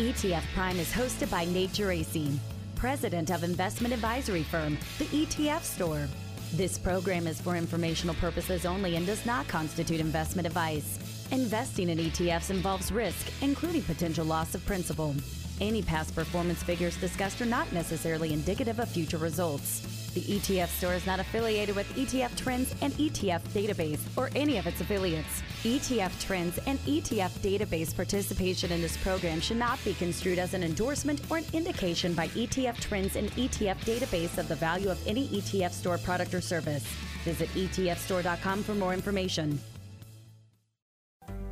[0.00, 2.34] ETF Prime is hosted by Nate Geraci,
[2.74, 6.08] president of investment advisory firm, the ETF Store.
[6.54, 10.98] This program is for informational purposes only and does not constitute investment advice.
[11.32, 15.14] Investing in ETFs involves risk, including potential loss of principal.
[15.60, 19.80] Any past performance figures discussed are not necessarily indicative of future results.
[20.14, 24.66] The ETF store is not affiliated with ETF Trends and ETF Database or any of
[24.66, 25.42] its affiliates.
[25.62, 30.64] ETF Trends and ETF Database participation in this program should not be construed as an
[30.64, 35.28] endorsement or an indication by ETF Trends and ETF Database of the value of any
[35.28, 36.84] ETF store product or service.
[37.24, 39.60] Visit ETFstore.com for more information.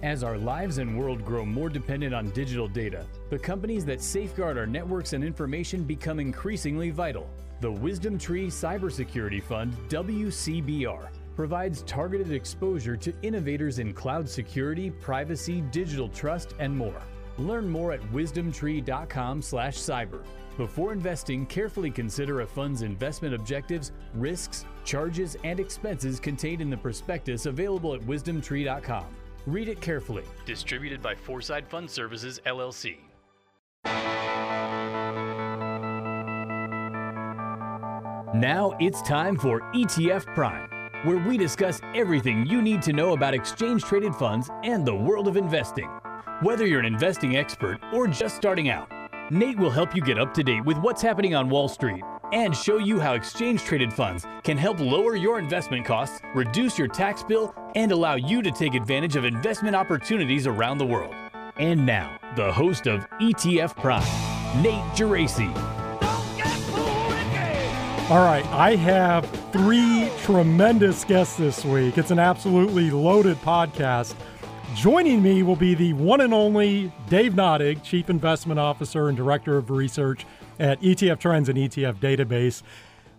[0.02, 4.56] As our lives and world grow more dependent on digital data, the companies that safeguard
[4.56, 7.28] our networks and information become increasingly vital.
[7.60, 16.08] The WisdomTree Cybersecurity Fund, WCBR, provides targeted exposure to innovators in cloud security, privacy, digital
[16.08, 17.02] trust, and more.
[17.36, 20.22] Learn more at wisdomtree.com/cyber.
[20.56, 26.76] Before investing, carefully consider a fund's investment objectives, risks, charges, and expenses contained in the
[26.76, 29.06] prospectus available at wisdomtree.com.
[29.48, 30.24] Read it carefully.
[30.44, 32.98] Distributed by Foreside Fund Services, LLC.
[38.34, 40.68] Now it's time for ETF Prime,
[41.06, 45.26] where we discuss everything you need to know about exchange traded funds and the world
[45.26, 45.88] of investing.
[46.42, 48.92] Whether you're an investing expert or just starting out,
[49.30, 52.56] Nate will help you get up to date with what's happening on Wall Street and
[52.56, 57.22] show you how exchange traded funds can help lower your investment costs, reduce your tax
[57.22, 61.14] bill, and allow you to take advantage of investment opportunities around the world.
[61.56, 65.52] And now, the host of ETF Prime, Nate Geraci.
[68.10, 71.98] All right, I have three tremendous guests this week.
[71.98, 74.14] It's an absolutely loaded podcast.
[74.74, 79.58] Joining me will be the one and only Dave Nadig, Chief Investment Officer and Director
[79.58, 80.24] of Research
[80.58, 82.62] at ETF Trends and ETF Database.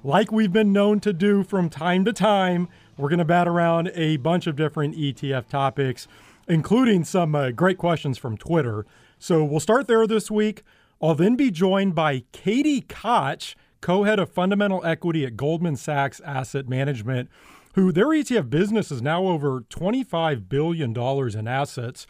[0.04, 3.92] Like we've been known to do from time to time, we're going to bat around
[3.95, 6.08] a bunch of different ETF topics,
[6.48, 8.86] including some uh, great questions from Twitter.
[9.17, 10.64] So we'll start there this week.
[11.02, 16.20] I'll then be joined by Katie Koch co head of fundamental equity at Goldman Sachs
[16.21, 17.30] Asset Management,
[17.76, 20.98] who their ETF business is now over $25 billion
[21.38, 22.08] in assets.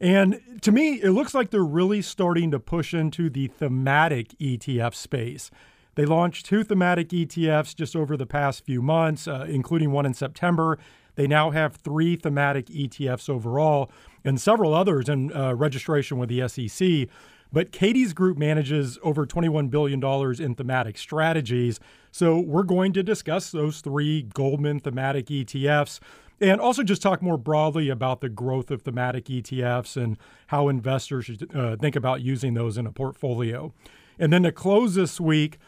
[0.00, 4.94] And to me, it looks like they're really starting to push into the thematic ETF
[4.94, 5.50] space.
[5.94, 10.14] They launched two thematic ETFs just over the past few months, uh, including one in
[10.14, 10.78] September.
[11.16, 13.90] They now have three thematic ETFs overall
[14.24, 17.08] and several others in uh, registration with the SEC.
[17.52, 20.02] But Katie's group manages over $21 billion
[20.40, 21.80] in thematic strategies.
[22.12, 25.98] So we're going to discuss those three Goldman thematic ETFs
[26.40, 30.16] and also just talk more broadly about the growth of thematic ETFs and
[30.48, 33.72] how investors should uh, think about using those in a portfolio.
[34.18, 35.58] And then to close this week,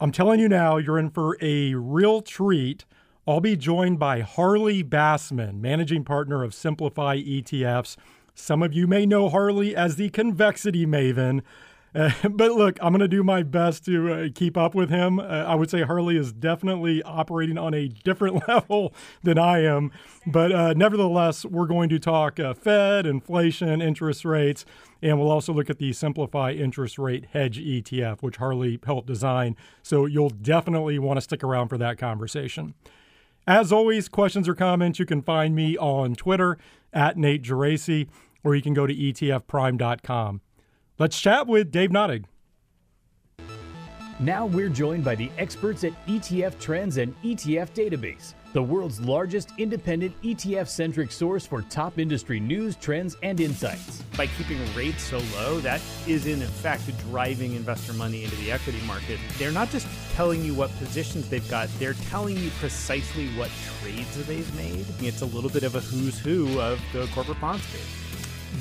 [0.00, 2.84] I'm telling you now, you're in for a real treat.
[3.26, 7.96] I'll be joined by Harley Bassman, managing partner of Simplify ETFs.
[8.34, 11.42] Some of you may know Harley as the convexity maven.
[11.94, 15.18] Uh, but look, I'm going to do my best to uh, keep up with him.
[15.18, 18.92] Uh, I would say Harley is definitely operating on a different level
[19.22, 19.92] than I am.
[20.26, 24.64] But uh, nevertheless, we're going to talk uh, Fed, inflation, interest rates,
[25.02, 29.56] and we'll also look at the Simplify Interest Rate Hedge ETF, which Harley helped design.
[29.82, 32.74] So you'll definitely want to stick around for that conversation.
[33.46, 36.58] As always, questions or comments, you can find me on Twitter
[36.92, 38.06] at Nate Geraci,
[38.44, 40.40] or you can go to etfprime.com.
[41.02, 42.26] Let's chat with Dave Nadig.
[44.20, 49.50] Now we're joined by the experts at ETF Trends and ETF Database, the world's largest
[49.58, 54.02] independent ETF centric source for top industry news, trends, and insights.
[54.16, 58.80] By keeping rates so low, that is in effect driving investor money into the equity
[58.86, 59.18] market.
[59.38, 64.24] They're not just telling you what positions they've got, they're telling you precisely what trades
[64.28, 64.86] they've made.
[65.00, 68.02] It's a little bit of a who's who of the corporate bond space.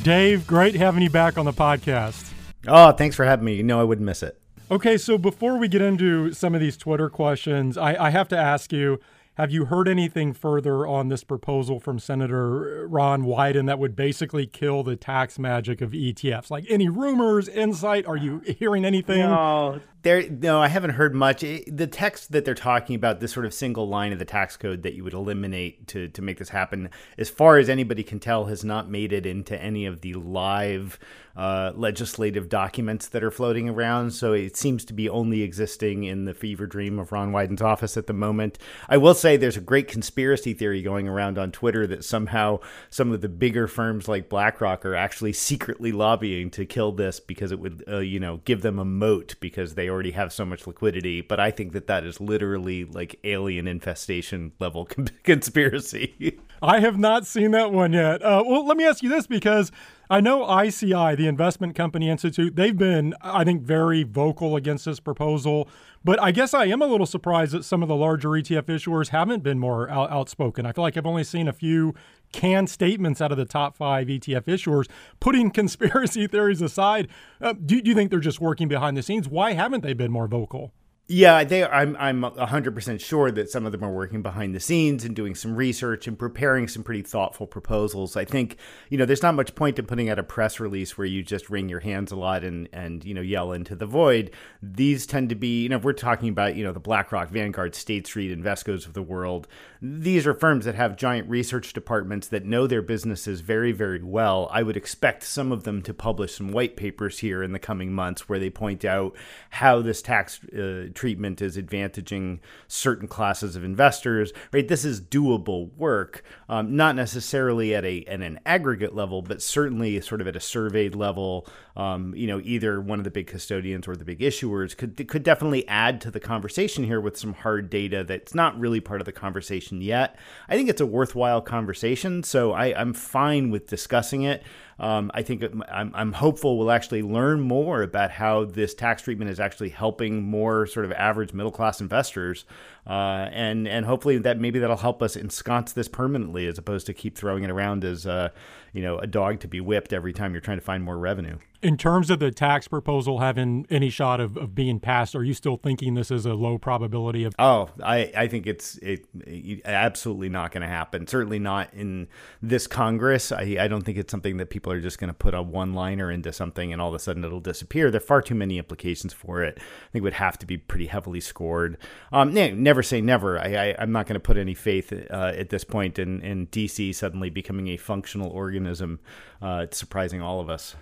[0.02, 2.31] Dave, great having you back on the podcast.
[2.68, 3.56] Oh, thanks for having me.
[3.56, 4.40] You know I wouldn't miss it.
[4.70, 8.38] Okay, so before we get into some of these Twitter questions, I, I have to
[8.38, 9.00] ask you
[9.36, 14.46] have you heard anything further on this proposal from Senator Ron Wyden that would basically
[14.46, 16.52] kill the tax magic of ETFs?
[16.52, 18.06] Like any rumors, insight?
[18.06, 19.20] Are you hearing anything?
[19.20, 20.30] No, there.
[20.30, 21.44] No, I haven't heard much.
[21.44, 24.58] It, the text that they're talking about, this sort of single line of the tax
[24.58, 28.20] code that you would eliminate to to make this happen, as far as anybody can
[28.20, 31.00] tell, has not made it into any of the live
[31.36, 34.12] uh, legislative documents that are floating around.
[34.12, 37.98] So it seems to be only existing in the fever dream of Ron Wyden's office
[37.98, 38.58] at the moment.
[38.90, 42.60] I will say there's a great conspiracy theory going around on Twitter that somehow
[42.90, 47.52] some of the bigger firms like BlackRock are actually secretly lobbying to kill this because
[47.52, 50.66] it would, uh, you know, give them a moat because they already have so much
[50.66, 51.22] liquidity.
[51.22, 54.86] But I think that that is literally like alien infestation level
[55.24, 56.40] conspiracy.
[56.62, 58.24] I have not seen that one yet.
[58.24, 59.72] Uh, well, let me ask you this because
[60.12, 65.00] I know ICI, the Investment Company Institute, they've been, I think, very vocal against this
[65.00, 65.70] proposal.
[66.04, 69.08] But I guess I am a little surprised that some of the larger ETF issuers
[69.08, 70.66] haven't been more out- outspoken.
[70.66, 71.96] I feel like I've only seen a few
[72.34, 74.90] canned statements out of the top five ETF issuers.
[75.22, 77.08] Putting conspiracy theories aside,
[77.40, 79.30] uh, do, do you think they're just working behind the scenes?
[79.30, 80.74] Why haven't they been more vocal?
[81.12, 81.66] Yeah, they.
[81.66, 81.98] I'm.
[82.00, 85.36] I'm 100 percent sure that some of them are working behind the scenes and doing
[85.36, 88.16] some research and preparing some pretty thoughtful proposals.
[88.16, 88.56] I think
[88.90, 91.50] you know there's not much point in putting out a press release where you just
[91.50, 94.32] wring your hands a lot and and you know yell into the void.
[94.64, 97.76] These tend to be you know if we're talking about you know the BlackRock, Vanguard,
[97.76, 99.50] State Street, Invesco's of the world.
[99.82, 104.48] These are firms that have giant research departments that know their businesses very very well.
[104.50, 107.92] I would expect some of them to publish some white papers here in the coming
[107.92, 109.14] months where they point out
[109.50, 110.40] how this tax.
[110.46, 112.38] Uh, treatment is advantaging
[112.68, 114.68] certain classes of investors, right?
[114.68, 120.00] This is doable work, um, not necessarily at a at an aggregate level, but certainly
[120.00, 121.48] sort of at a surveyed level.
[121.76, 125.24] Um, you know, either one of the big custodians or the big issuers could could
[125.24, 129.06] definitely add to the conversation here with some hard data that's not really part of
[129.06, 130.20] the conversation yet.
[130.50, 134.44] I think it's a worthwhile conversation, so I, I'm fine with discussing it.
[134.82, 139.30] Um, I think I'm, I'm, hopeful we'll actually learn more about how this tax treatment
[139.30, 142.46] is actually helping more sort of average middle class investors,
[142.88, 146.96] uh, and and hopefully that maybe that'll help us ensconce this permanently as opposed to
[146.96, 148.30] keep throwing it around as uh,
[148.74, 151.38] you know a dog to be whipped every time you're trying to find more revenue.
[151.62, 155.36] In terms of the tax proposal having any shot of, of being passed, are you
[155.36, 157.36] still thinking this is a low probability of?
[157.38, 161.06] Oh, I, I think it's it, it absolutely not going to happen.
[161.06, 162.08] Certainly not in
[162.42, 163.32] this Congress.
[163.32, 165.76] I, I don't think it's something that people are just going to put a one
[165.76, 167.92] liner into something and all of a sudden it'll disappear.
[167.92, 169.60] There are far too many implications for it.
[169.60, 171.78] I think it would have to be pretty heavily scored.
[172.12, 173.38] Um, never say never.
[173.38, 176.48] I, I, am not going to put any faith uh, at this point in, in
[176.48, 179.00] DC suddenly becoming a functional organism.
[179.44, 180.76] Uh, it's surprising all of us.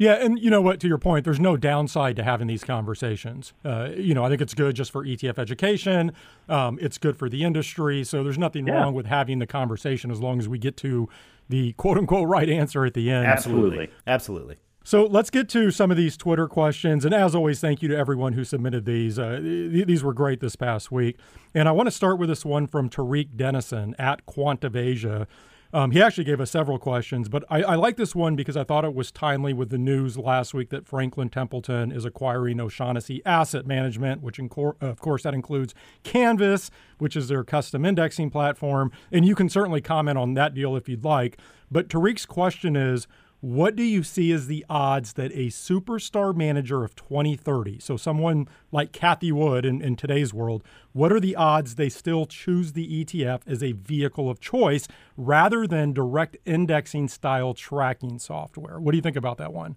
[0.00, 0.80] Yeah, and you know what?
[0.80, 3.52] To your point, there's no downside to having these conversations.
[3.62, 6.12] Uh, you know, I think it's good just for ETF education.
[6.48, 8.02] Um, it's good for the industry.
[8.04, 8.76] So there's nothing yeah.
[8.76, 11.06] wrong with having the conversation as long as we get to
[11.50, 13.26] the quote unquote right answer at the end.
[13.26, 14.56] Absolutely, absolutely.
[14.84, 17.04] So let's get to some of these Twitter questions.
[17.04, 19.18] And as always, thank you to everyone who submitted these.
[19.18, 21.18] Uh, th- these were great this past week.
[21.54, 25.26] And I want to start with this one from Tariq Dennison at Quantavasia.
[25.72, 28.64] Um, he actually gave us several questions, but I, I, like this one because I
[28.64, 33.22] thought it was timely with the news last week that Franklin Templeton is acquiring O'Shaughnessy
[33.24, 35.72] Asset Management, which cor- of course that includes
[36.02, 38.90] Canvas, which is their custom indexing platform.
[39.12, 41.38] And you can certainly comment on that deal if you'd like.
[41.70, 43.06] But Tariq's question is
[43.40, 48.46] what do you see as the odds that a superstar manager of 2030, so someone
[48.70, 53.04] like Cathie Wood in, in today's world, what are the odds they still choose the
[53.04, 58.78] ETF as a vehicle of choice rather than direct indexing style tracking software?
[58.78, 59.76] What do you think about that one?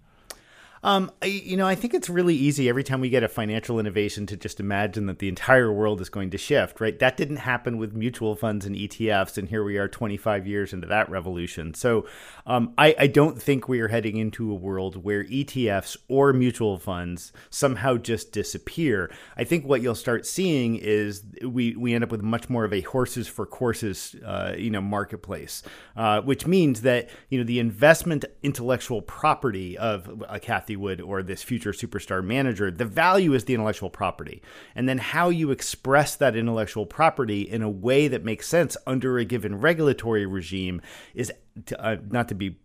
[0.84, 4.26] Um, you know, I think it's really easy every time we get a financial innovation
[4.26, 6.98] to just imagine that the entire world is going to shift, right?
[6.98, 10.86] That didn't happen with mutual funds and ETFs, and here we are 25 years into
[10.88, 11.72] that revolution.
[11.72, 12.06] So
[12.44, 16.78] um, I, I don't think we are heading into a world where ETFs or mutual
[16.78, 19.10] funds somehow just disappear.
[19.38, 22.74] I think what you'll start seeing is we, we end up with much more of
[22.74, 25.62] a horses for courses, uh, you know, marketplace,
[25.96, 31.22] uh, which means that, you know, the investment intellectual property of a Cathie Wood or
[31.22, 34.42] this future superstar manager, the value is the intellectual property.
[34.74, 39.18] And then how you express that intellectual property in a way that makes sense under
[39.18, 40.80] a given regulatory regime
[41.14, 41.32] is
[41.66, 42.56] to, uh, not to be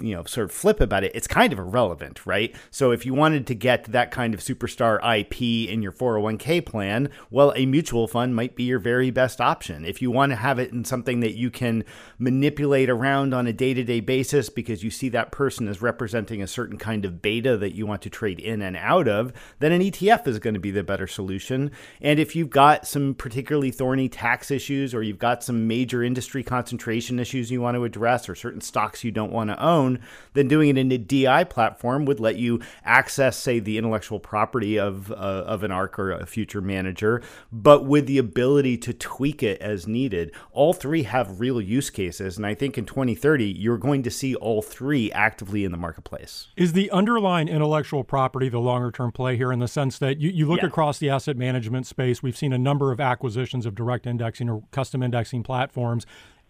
[0.00, 2.54] you know, sort of flip about it, it's kind of irrelevant, right?
[2.70, 7.10] So if you wanted to get that kind of superstar IP in your 401k plan,
[7.30, 9.84] well, a mutual fund might be your very best option.
[9.84, 11.84] If you want to have it in something that you can
[12.18, 16.42] manipulate around on a day to day basis because you see that person as representing
[16.42, 19.72] a certain kind of beta that you want to trade in and out of, then
[19.72, 21.70] an ETF is going to be the better solution.
[22.00, 26.42] And if you've got some particularly thorny tax issues or you've got some major industry
[26.42, 30.00] concentration issues you want to address or certain stocks you don't want to to own,
[30.34, 34.78] then doing it in a DI platform would let you access, say, the intellectual property
[34.78, 39.42] of uh, of an ARK or a future manager, but with the ability to tweak
[39.42, 40.32] it as needed.
[40.52, 44.34] All three have real use cases, and I think in 2030 you're going to see
[44.34, 46.48] all three actively in the marketplace.
[46.56, 50.30] Is the underlying intellectual property the longer term play here in the sense that you,
[50.30, 50.68] you look yeah.
[50.68, 52.22] across the asset management space?
[52.22, 56.06] We've seen a number of acquisitions of direct indexing or custom indexing platforms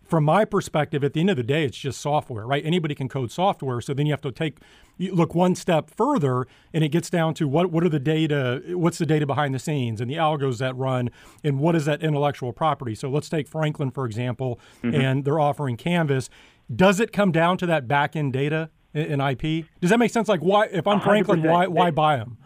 [0.06, 2.64] from my perspective, at the end of the day, it's just software, right?
[2.64, 3.80] Anybody can code software.
[3.80, 4.58] So then you have to take
[4.98, 8.62] you look one step further, and it gets down to what what are the data?
[8.68, 11.10] What's the data behind the scenes and the algos that run,
[11.44, 12.94] and what is that intellectual property?
[12.94, 14.94] So let's take Franklin for example, mm-hmm.
[14.94, 16.30] and they're offering Canvas.
[16.75, 19.66] Does it come down to that back end data in IP?
[19.80, 20.28] Does that make sense?
[20.28, 22.38] Like, why if I'm Franklin, why why buy them?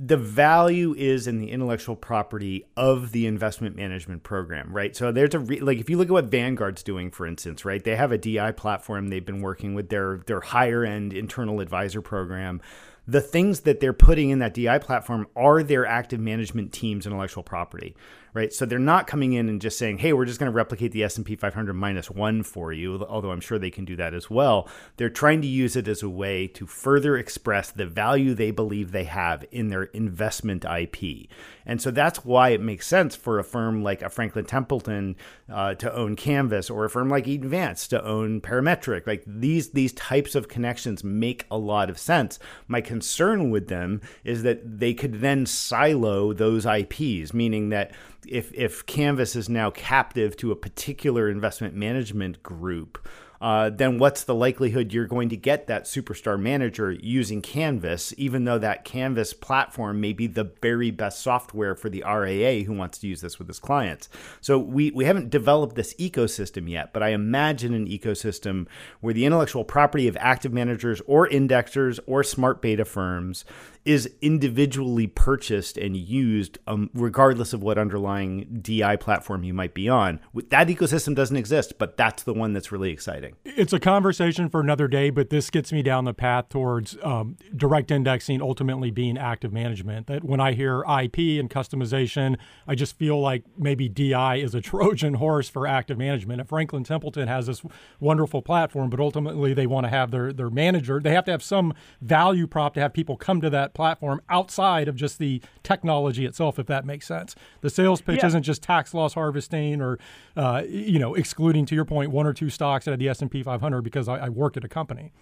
[0.00, 4.94] The value is in the intellectual property of the investment management program, right?
[4.94, 7.82] So there's a re- like if you look at what Vanguard's doing, for instance, right?
[7.82, 12.00] They have a DI platform they've been working with their their higher end internal advisor
[12.00, 12.60] program
[13.08, 17.42] the things that they're putting in that DI platform are their active management team's intellectual
[17.42, 17.96] property,
[18.34, 18.52] right?
[18.52, 21.04] So they're not coming in and just saying, "Hey, we're just going to replicate the
[21.04, 24.68] S&P 500 minus 1 for you," although I'm sure they can do that as well.
[24.96, 28.92] They're trying to use it as a way to further express the value they believe
[28.92, 31.28] they have in their investment IP.
[31.68, 35.16] And so that's why it makes sense for a firm like a Franklin Templeton
[35.52, 39.06] uh, to own Canvas or a firm like Eaton Vance to own Parametric.
[39.06, 42.38] Like these these types of connections make a lot of sense.
[42.66, 47.92] My concern with them is that they could then silo those IPs, meaning that
[48.26, 53.06] if if Canvas is now captive to a particular investment management group,
[53.40, 58.44] uh, then what's the likelihood you're going to get that superstar manager using Canvas, even
[58.44, 62.98] though that Canvas platform may be the very best software for the RIA who wants
[62.98, 64.08] to use this with his clients?
[64.40, 68.66] So we, we haven't developed this ecosystem yet, but I imagine an ecosystem
[69.00, 73.44] where the intellectual property of active managers or indexers or smart beta firms
[73.84, 79.88] is individually purchased and used um, regardless of what underlying DI platform you might be
[79.88, 80.20] on.
[80.50, 83.27] That ecosystem doesn't exist, but that's the one that's really exciting.
[83.44, 87.36] It's a conversation for another day, but this gets me down the path towards um,
[87.56, 90.06] direct indexing ultimately being active management.
[90.06, 94.60] That when I hear IP and customization, I just feel like maybe DI is a
[94.68, 96.40] Trojan horse for active management.
[96.40, 97.62] And Franklin Templeton has this
[98.00, 101.42] wonderful platform, but ultimately they want to have their, their manager, they have to have
[101.42, 106.24] some value prop to have people come to that platform outside of just the technology
[106.24, 107.34] itself, if that makes sense.
[107.60, 108.26] The sales pitch yeah.
[108.26, 109.98] isn't just tax loss harvesting or,
[110.36, 113.22] uh, you know, excluding to your point one or two stocks out of the S
[113.22, 115.12] and P 500 because I, I work at a company.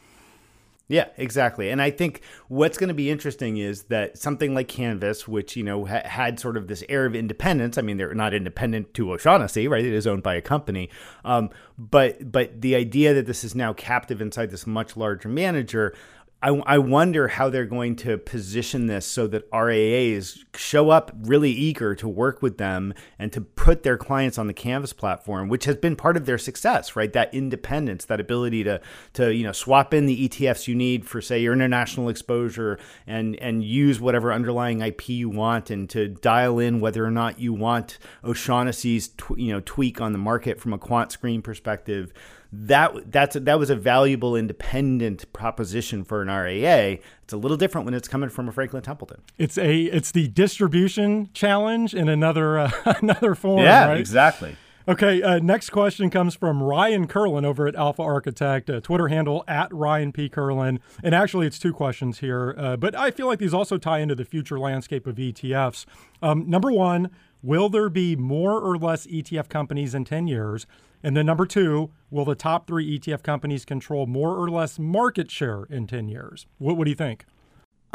[0.88, 1.70] Yeah, exactly.
[1.70, 5.64] And I think what's going to be interesting is that something like Canvas, which, you
[5.64, 7.76] know, ha- had sort of this air of independence.
[7.76, 9.84] I mean, they're not independent to O'Shaughnessy, right?
[9.84, 10.88] It is owned by a company.
[11.24, 15.92] Um, but but the idea that this is now captive inside this much larger manager,
[16.42, 21.50] I, I wonder how they're going to position this so that RIAs show up really
[21.50, 25.64] eager to work with them and to put their clients on the Canvas platform, which
[25.64, 27.10] has been part of their success, right?
[27.12, 28.82] That independence, that ability to
[29.14, 33.34] to you know swap in the ETFs you need for say your international exposure and
[33.36, 37.54] and use whatever underlying IP you want, and to dial in whether or not you
[37.54, 42.12] want O'Shaughnessy's tw- you know tweak on the market from a quant screen perspective
[42.64, 46.98] that that's that was a valuable independent proposition for an RIA.
[47.22, 49.20] It's a little different when it's coming from a Franklin Templeton.
[49.36, 52.70] It's a it's the distribution challenge in another uh,
[53.02, 53.62] another form.
[53.62, 54.00] Yeah, right?
[54.00, 54.56] exactly.
[54.88, 59.42] Okay, uh, next question comes from Ryan Kirlin over at Alpha Architect, uh, Twitter handle
[59.48, 60.28] at Ryan P.
[60.28, 60.78] Kirlin.
[61.02, 64.14] And actually, it's two questions here, uh, but I feel like these also tie into
[64.14, 65.86] the future landscape of ETFs.
[66.22, 67.10] Um, number one,
[67.42, 70.68] will there be more or less ETF companies in 10 years?
[71.06, 75.30] And then number two, will the top three ETF companies control more or less market
[75.30, 76.48] share in 10 years?
[76.58, 77.26] What, what do you think?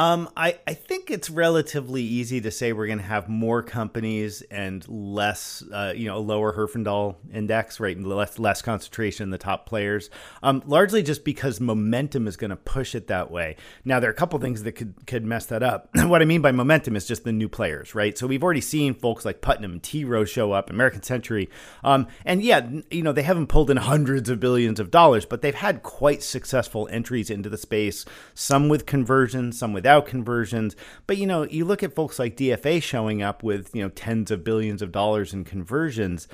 [0.01, 4.41] Um, I, I think it's relatively easy to say we're going to have more companies
[4.49, 7.95] and less, uh, you know, a lower Herfindahl index, right?
[8.01, 10.09] Less, less concentration in the top players.
[10.41, 13.57] Um, largely just because momentum is going to push it that way.
[13.85, 15.91] Now, there are a couple things that could, could mess that up.
[15.95, 18.17] what I mean by momentum is just the new players, right?
[18.17, 20.03] So we've already seen folks like Putnam, T.
[20.03, 21.47] Rowe show up, American Century.
[21.83, 25.43] Um, and yeah, you know, they haven't pulled in hundreds of billions of dollars, but
[25.43, 28.03] they've had quite successful entries into the space,
[28.33, 30.75] some with conversions, some conversions.
[31.07, 34.31] But you know, you look at folks like DFA showing up with you know tens
[34.31, 36.27] of billions of dollars in conversions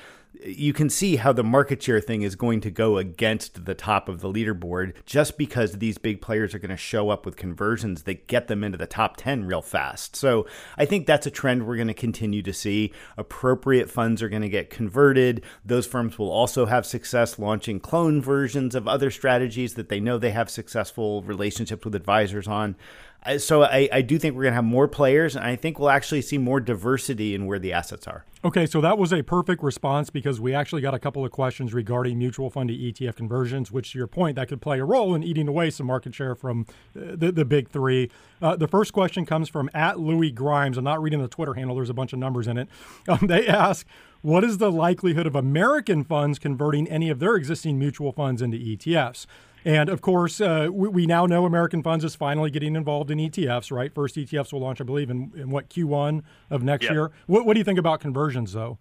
[0.46, 4.08] you can see how the market share thing is going to go against the top
[4.08, 8.04] of the leaderboard just because these big players are going to show up with conversions
[8.04, 10.16] that get them into the top 10 real fast.
[10.16, 10.46] So
[10.78, 12.94] I think that's a trend we're going to continue to see.
[13.18, 15.44] Appropriate funds are going to get converted.
[15.66, 20.18] Those firms will also have success launching clone versions of other strategies that they know
[20.18, 22.76] they have successful relationships with advisors on
[23.38, 25.90] so I, I do think we're going to have more players, and I think we'll
[25.90, 28.26] actually see more diversity in where the assets are.
[28.46, 31.74] Okay, so that was a perfect response because we actually got a couple of questions
[31.74, 35.16] regarding mutual fund to ETF conversions, which, to your point, that could play a role
[35.16, 38.12] in eating away some market share from uh, the, the big three.
[38.42, 40.78] Uh, the first question comes from at Louis Grimes.
[40.78, 42.70] I'm not reading the Twitter handle, there's a bunch of numbers in it.
[43.10, 43.88] Um, they ask,
[44.22, 48.58] what is the likelihood of American funds converting any of their existing mutual funds into
[48.58, 49.26] ETFs?
[49.68, 53.18] And of course, uh, we, we, now know American Funds is finally getting involved in
[53.18, 53.94] ETFs, right?
[53.94, 56.94] First ETFs will launch, I believe, in, in what, Q1 of next yep.
[56.94, 57.12] year.
[57.26, 58.78] What, what do you think about conversions, though?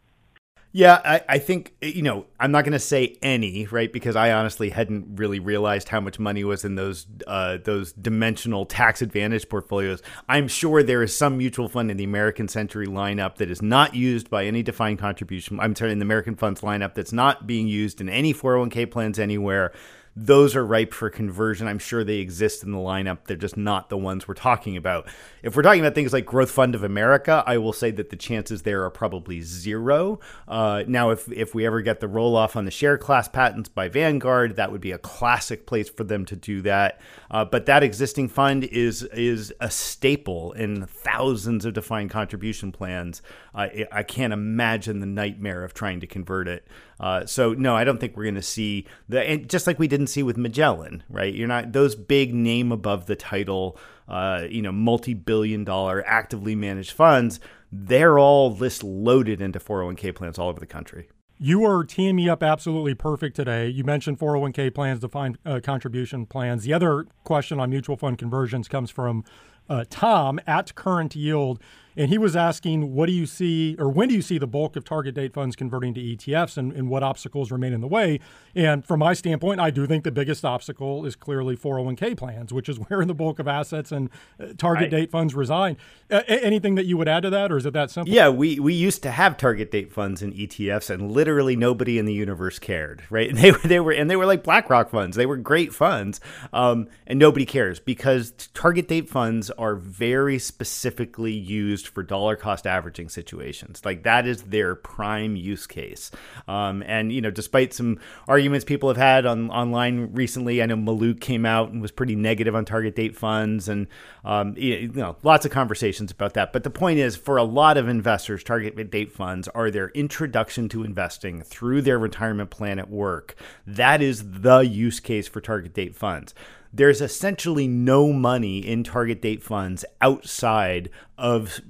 [0.70, 3.92] Yeah, I, I, think, you know, I'm not going to say any, right?
[3.92, 8.64] Because I honestly hadn't really realized how much money was in those uh, those dimensional
[8.64, 10.02] tax advantage portfolios.
[10.28, 13.96] I'm sure there is some mutual fund in the American Century lineup that is not
[13.96, 15.58] used by any defined contribution.
[15.58, 19.18] I'm sorry, in the American Funds lineup that's not being used in any 401k plans
[19.18, 19.72] anywhere
[20.18, 21.68] those are ripe for conversion.
[21.68, 23.18] I'm sure they exist in the lineup.
[23.26, 25.06] They're just not the ones we're talking about.
[25.42, 28.16] If we're talking about things like Growth Fund of America, I will say that the
[28.16, 30.18] chances there are probably zero.
[30.48, 33.68] Uh, now, if if we ever get the roll off on the share class patents
[33.68, 36.98] by Vanguard, that would be a classic place for them to do that.
[37.30, 43.20] Uh, but that existing fund is is a staple in thousands of defined contribution plans.
[43.54, 46.66] I can't imagine the nightmare of trying to convert it.
[46.98, 49.88] Uh, so no, I don't think we're going to see the and just like we
[49.88, 51.34] didn't see with Magellan, right?
[51.34, 53.76] You're not those big name above the title,
[54.08, 57.38] uh, you know, multi-billion dollar actively managed funds.
[57.70, 61.08] They're all list loaded into 401k plans all over the country.
[61.38, 63.68] You are teeing me up absolutely perfect today.
[63.68, 66.64] You mentioned 401k plans, defined uh, contribution plans.
[66.64, 69.22] The other question on mutual fund conversions comes from
[69.68, 71.60] uh, Tom at Current Yield
[71.96, 74.76] and he was asking, what do you see, or when do you see the bulk
[74.76, 78.20] of target date funds converting to ETFs and, and what obstacles remain in the way?
[78.54, 82.68] And from my standpoint, I do think the biggest obstacle is clearly 401k plans, which
[82.68, 85.76] is where the bulk of assets and uh, target date funds reside.
[86.10, 88.12] Uh, anything that you would add to that, or is it that simple?
[88.12, 92.04] Yeah, we, we used to have target date funds and ETFs, and literally nobody in
[92.04, 93.28] the universe cared, right?
[93.28, 95.16] And they were, they were, and they were like BlackRock funds.
[95.16, 96.20] They were great funds,
[96.52, 102.36] um, and nobody cares because target date funds are very specifically used used for dollar
[102.36, 103.82] cost averaging situations.
[103.84, 106.10] Like that is their prime use case.
[106.48, 110.76] Um, and you know, despite some arguments people have had on online recently, I know
[110.76, 113.86] Mallouk came out and was pretty negative on target date funds, and
[114.24, 116.52] um, you know, lots of conversations about that.
[116.52, 120.68] But the point is, for a lot of investors, target date funds are their introduction
[120.70, 123.36] to investing through their retirement plan at work.
[123.66, 126.34] That is the use case for target date funds
[126.76, 131.60] there's essentially no money in target date funds outside of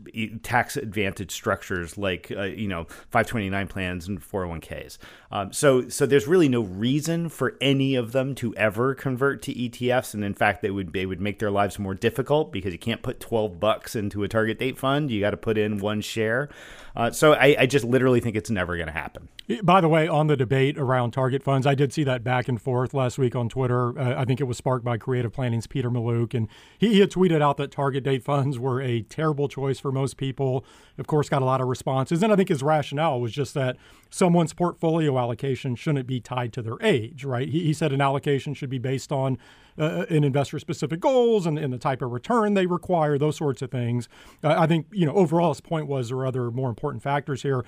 [0.42, 4.98] tax advantage structures like uh, you know 529 plans and 401ks.
[5.30, 9.54] Um, so so there's really no reason for any of them to ever convert to
[9.54, 12.78] ETFs, and in fact they would they would make their lives more difficult because you
[12.78, 15.10] can't put 12 bucks into a target date fund.
[15.10, 16.48] You got to put in one share.
[16.96, 19.28] Uh, so I, I, just literally think it's never going to happen.
[19.62, 22.60] By the way, on the debate around target funds, I did see that back and
[22.60, 23.96] forth last week on Twitter.
[23.98, 27.10] Uh, I think it was sparked by Creative Planning's Peter Mallouk, and he, he had
[27.10, 30.64] tweeted out that target date funds were a terrible choice for most people.
[30.96, 33.76] Of course, got a lot of responses, and I think his rationale was just that
[34.10, 37.48] someone's portfolio allocation shouldn't be tied to their age, right?
[37.48, 39.38] He, he said an allocation should be based on
[39.78, 43.60] uh, an investor specific goals and, and, the type of return they require, those sorts
[43.60, 44.08] of things.
[44.42, 47.42] Uh, I think, you know, overall, his point was there are other more important factors
[47.42, 47.64] here.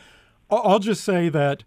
[0.51, 1.65] I'll, I'll just say that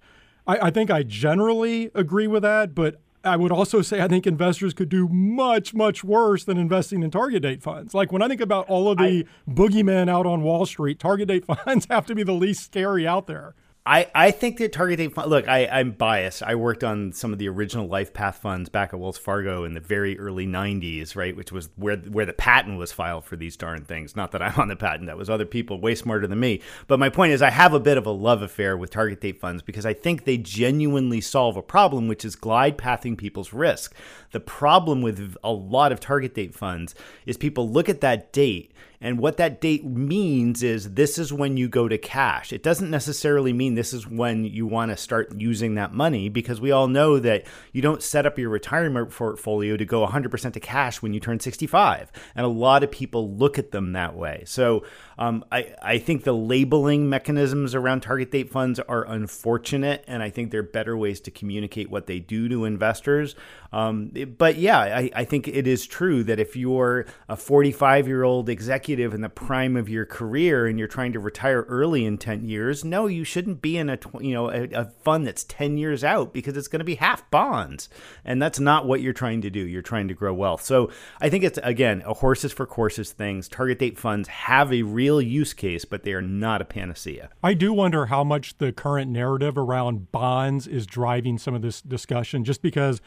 [0.47, 4.25] I, I think I generally agree with that, but I would also say I think
[4.25, 7.93] investors could do much, much worse than investing in target date funds.
[7.93, 11.27] Like when I think about all of the I, boogeymen out on Wall Street, target
[11.27, 13.53] date funds have to be the least scary out there.
[13.83, 16.43] I, I think that target date fund, look, I, I'm biased.
[16.43, 19.73] I worked on some of the original Life Path funds back at Wells Fargo in
[19.73, 21.35] the very early 90s, right?
[21.35, 24.15] Which was where where the patent was filed for these darn things.
[24.15, 26.61] Not that I'm on the patent, that was other people way smarter than me.
[26.85, 29.39] But my point is, I have a bit of a love affair with target date
[29.39, 33.95] funds because I think they genuinely solve a problem, which is glide pathing people's risk.
[34.31, 36.93] The problem with a lot of target date funds
[37.25, 41.57] is people look at that date and what that date means is this is when
[41.57, 42.53] you go to cash.
[42.53, 46.61] It doesn't necessarily mean this is when you want to start using that money because
[46.61, 50.59] we all know that you don't set up your retirement portfolio to go 100% to
[50.59, 52.11] cash when you turn 65.
[52.35, 54.43] And a lot of people look at them that way.
[54.45, 54.85] So
[55.17, 60.29] um, I, I think the labeling mechanisms around target date funds are unfortunate, and I
[60.29, 63.35] think there are better ways to communicate what they do to investors.
[63.73, 68.23] Um, but yeah, I, I think it is true that if you're a 45 year
[68.23, 72.17] old executive in the prime of your career and you're trying to retire early in
[72.17, 75.77] 10 years, no, you shouldn't be in a you know a, a fund that's 10
[75.77, 77.89] years out because it's going to be half bonds,
[78.25, 79.59] and that's not what you're trying to do.
[79.59, 80.63] You're trying to grow wealth.
[80.63, 83.47] So I think it's again a horses for courses things.
[83.47, 87.29] Target date funds have a real use case, but they are not a panacea.
[87.43, 91.81] I do wonder how much the current narrative around bonds is driving some of this
[91.81, 93.01] discussion, just because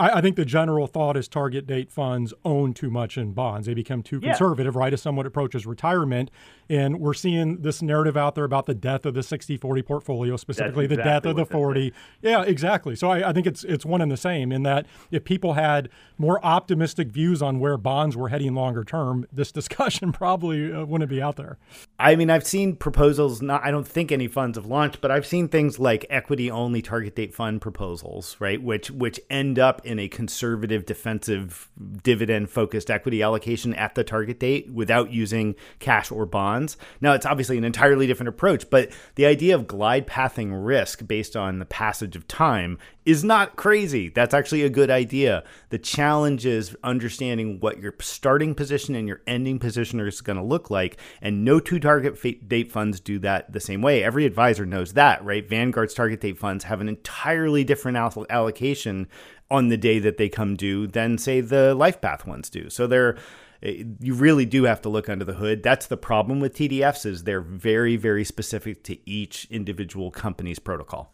[0.00, 3.66] I, I, think the general thought is target date funds own too much in bonds.
[3.66, 4.30] They become too yeah.
[4.30, 6.30] conservative, right, as someone approaches retirement.
[6.68, 10.36] And we're seeing this narrative out there about the death of the 60 40 portfolio,
[10.36, 11.92] specifically exactly the death of the 40.
[12.22, 12.96] Yeah, exactly.
[12.96, 15.88] So I, I, think it's it's one and the same in that if people had
[16.16, 21.10] more optimistic views on where bonds were heading longer term, this discussion probably uh, wouldn't
[21.10, 21.58] be out there.
[21.98, 25.26] I mean, I've seen proposals, not I don't think any funds have launched, but I've
[25.26, 29.98] seen things like equity only target date fund proposals, right, which which end up in
[29.98, 31.68] a conservative, defensive,
[32.04, 36.76] dividend focused equity allocation at the target date without using cash or bonds.
[37.00, 41.36] Now, it's obviously an entirely different approach, but the idea of glide pathing risk based
[41.36, 44.08] on the passage of time is not crazy.
[44.08, 45.42] That's actually a good idea.
[45.70, 50.44] The challenge is understanding what your starting position and your ending position is going to
[50.44, 50.98] look like.
[51.20, 54.04] And no two target date funds do that the same way.
[54.04, 55.48] Every advisor knows that, right?
[55.48, 57.96] Vanguard's target date funds have an entirely different
[58.30, 59.08] allocation
[59.50, 62.70] on the day that they come due than say the life path ones do.
[62.70, 63.16] So they're
[63.62, 65.62] eh, you really do have to look under the hood.
[65.62, 71.12] That's the problem with TDFs is they're very very specific to each individual company's protocol.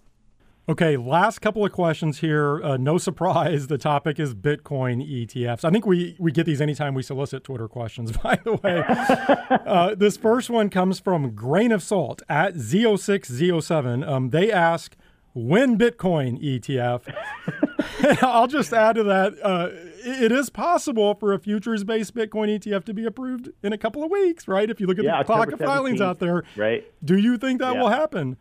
[0.68, 2.60] Okay, last couple of questions here.
[2.60, 5.64] Uh, no surprise, the topic is Bitcoin ETFs.
[5.64, 8.82] I think we, we get these anytime we solicit Twitter questions, by the way.
[9.64, 14.08] uh, this first one comes from Grain of Salt at Z06Z07.
[14.08, 14.96] Um, they ask,
[15.36, 17.14] when Bitcoin ETF.
[18.22, 19.34] I'll just add to that.
[19.42, 19.68] Uh,
[20.04, 24.02] it is possible for a futures based Bitcoin ETF to be approved in a couple
[24.04, 24.68] of weeks, right?
[24.68, 26.44] If you look at yeah, the clock of filings out there.
[26.56, 26.84] Right.
[27.04, 27.80] Do you think that yeah.
[27.80, 28.36] will happen?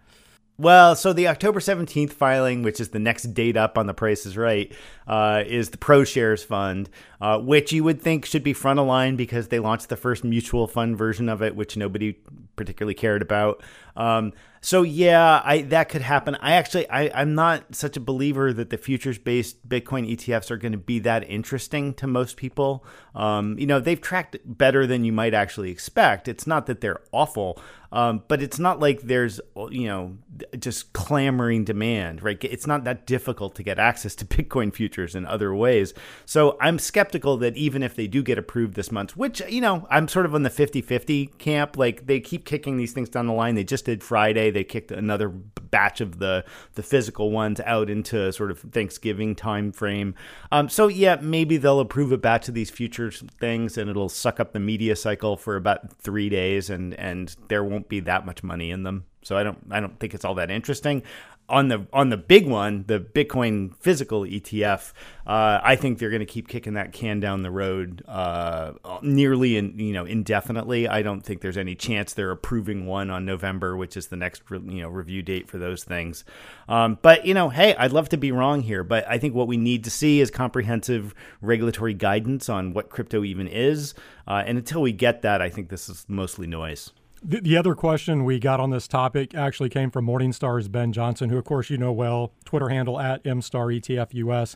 [0.57, 4.25] Well, so the October 17th filing, which is the next date up on the Price
[4.25, 4.71] is Right,
[5.07, 6.89] uh, is the ProShares Fund,
[7.21, 10.23] uh, which you would think should be front of line because they launched the first
[10.23, 12.17] mutual fund version of it, which nobody
[12.55, 13.61] particularly cared about.
[13.95, 14.33] Um,
[14.65, 16.35] so yeah, I that could happen.
[16.41, 20.57] I actually I, I'm not such a believer that the futures based Bitcoin ETFs are
[20.57, 22.83] going to be that interesting to most people.
[23.13, 26.27] Um, you know, they've tracked better than you might actually expect.
[26.27, 29.39] It's not that they're awful, um, but it's not like there's
[29.69, 30.17] you know
[30.57, 32.43] just clamoring demand, right?
[32.43, 35.93] It's not that difficult to get access to Bitcoin futures in other ways.
[36.25, 39.85] So I'm skeptical that even if they do get approved this month, which you know
[39.89, 43.33] I'm sort of on the 50-50 camp, like they keep kicking these things down the
[43.33, 43.55] line.
[43.55, 48.31] They just did Friday they kicked another batch of the the physical ones out into
[48.31, 50.15] sort of Thanksgiving time frame.
[50.51, 54.39] Um, so yeah, maybe they'll approve a batch of these futures things, and it'll suck
[54.39, 58.43] up the media cycle for about three days, and and there won't be that much
[58.43, 59.05] money in them.
[59.23, 61.03] So I don't I don't think it's all that interesting
[61.47, 64.93] on the on the big one, the Bitcoin physical ETF,
[65.27, 69.57] uh, I think they're going to keep kicking that can down the road uh, nearly
[69.57, 70.87] in you know indefinitely.
[70.87, 74.41] I don't think there's any chance they're approving one on November, which is the next
[74.49, 76.25] you know review date for those things.
[76.67, 79.47] Um, but you know, hey, I'd love to be wrong here, but I think what
[79.47, 83.93] we need to see is comprehensive regulatory guidance on what crypto even is,
[84.27, 86.91] uh, and until we get that, I think this is mostly noise.
[87.27, 91.31] The, the, other question we got on this topic actually came from Morningstar's Ben Johnson,
[91.31, 94.55] who, of course, you know well, Twitter handle at MStarETFUS.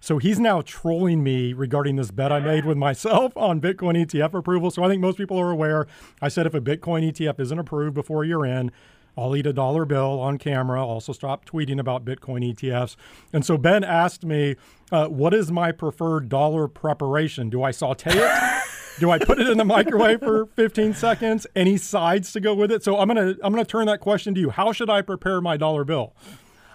[0.00, 4.34] So he's now trolling me regarding this bet I made with myself on Bitcoin ETF
[4.34, 4.72] approval.
[4.72, 5.86] So I think most people are aware.
[6.20, 8.72] I said if a Bitcoin ETF isn't approved before year end,
[9.16, 10.84] I'll eat a dollar bill on camera.
[10.84, 12.96] Also, stop tweeting about Bitcoin ETFs.
[13.32, 14.56] And so Ben asked me,
[14.90, 17.48] uh, "What is my preferred dollar preparation?
[17.48, 18.57] Do I saute it?"
[18.98, 21.46] Do I put it in the microwave for 15 seconds?
[21.54, 22.82] Any sides to go with it?
[22.82, 24.50] So I'm gonna I'm gonna turn that question to you.
[24.50, 26.14] How should I prepare my dollar bill?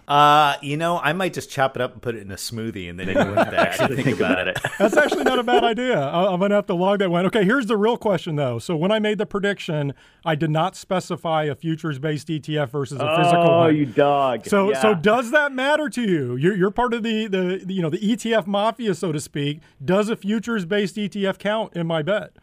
[0.08, 2.89] Uh, you know, I might just chop it up and put it in a smoothie,
[2.89, 4.60] and then anyone have to actually think about it.
[4.78, 6.00] That's actually not a bad idea.
[6.00, 7.26] I'm gonna have to log that one.
[7.28, 8.60] Okay, here's the real question though.
[8.60, 9.94] So when I made the prediction,
[10.26, 13.68] I did not specify a futures-based ETF versus a physical oh, one.
[13.68, 14.46] Oh, you dog.
[14.46, 14.82] So yeah.
[14.82, 16.36] so does that matter to you?
[16.36, 19.62] You're, you're part of the, the the you know the ETF mafia, so to speak.
[19.84, 22.36] Does a futures-based ETF count in my bet?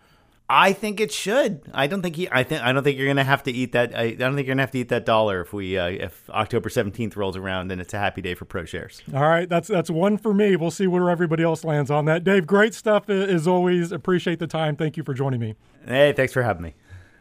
[0.52, 1.62] I think it should.
[1.72, 2.28] I don't think he.
[2.28, 2.60] I think.
[2.62, 3.96] I don't think you're gonna have to eat that.
[3.96, 6.28] I, I don't think you're gonna have to eat that dollar if we uh, if
[6.28, 9.00] October seventeenth rolls around and it's a happy day for ProShares.
[9.14, 10.56] All right, that's that's one for me.
[10.56, 12.24] We'll see where everybody else lands on that.
[12.24, 13.92] Dave, great stuff as always.
[13.92, 14.74] Appreciate the time.
[14.74, 15.54] Thank you for joining me.
[15.86, 16.74] Hey, thanks for having me.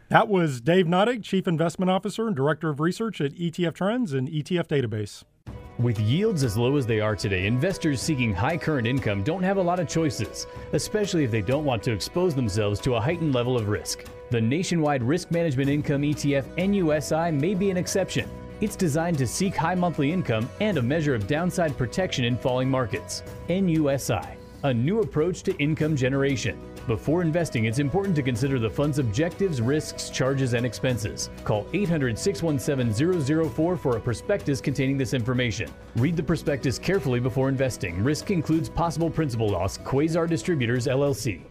[0.10, 4.28] That was Dave Nadig, Chief Investment Officer and Director of Research at ETF Trends and
[4.28, 5.24] ETF Database.
[5.80, 9.56] With yields as low as they are today, investors seeking high current income don't have
[9.56, 13.34] a lot of choices, especially if they don't want to expose themselves to a heightened
[13.34, 14.04] level of risk.
[14.30, 18.30] The nationwide risk management income ETF NUSI may be an exception.
[18.60, 22.70] It's designed to seek high monthly income and a measure of downside protection in falling
[22.70, 23.24] markets.
[23.48, 26.60] NUSI, a new approach to income generation.
[26.90, 31.30] Before investing, it's important to consider the fund's objectives, risks, charges, and expenses.
[31.44, 35.70] Call 800 617 004 for a prospectus containing this information.
[35.98, 38.04] Read the prospectus carefully before investing.
[38.04, 39.78] Risk includes possible principal loss.
[39.78, 41.42] Quasar Distributors, LLC.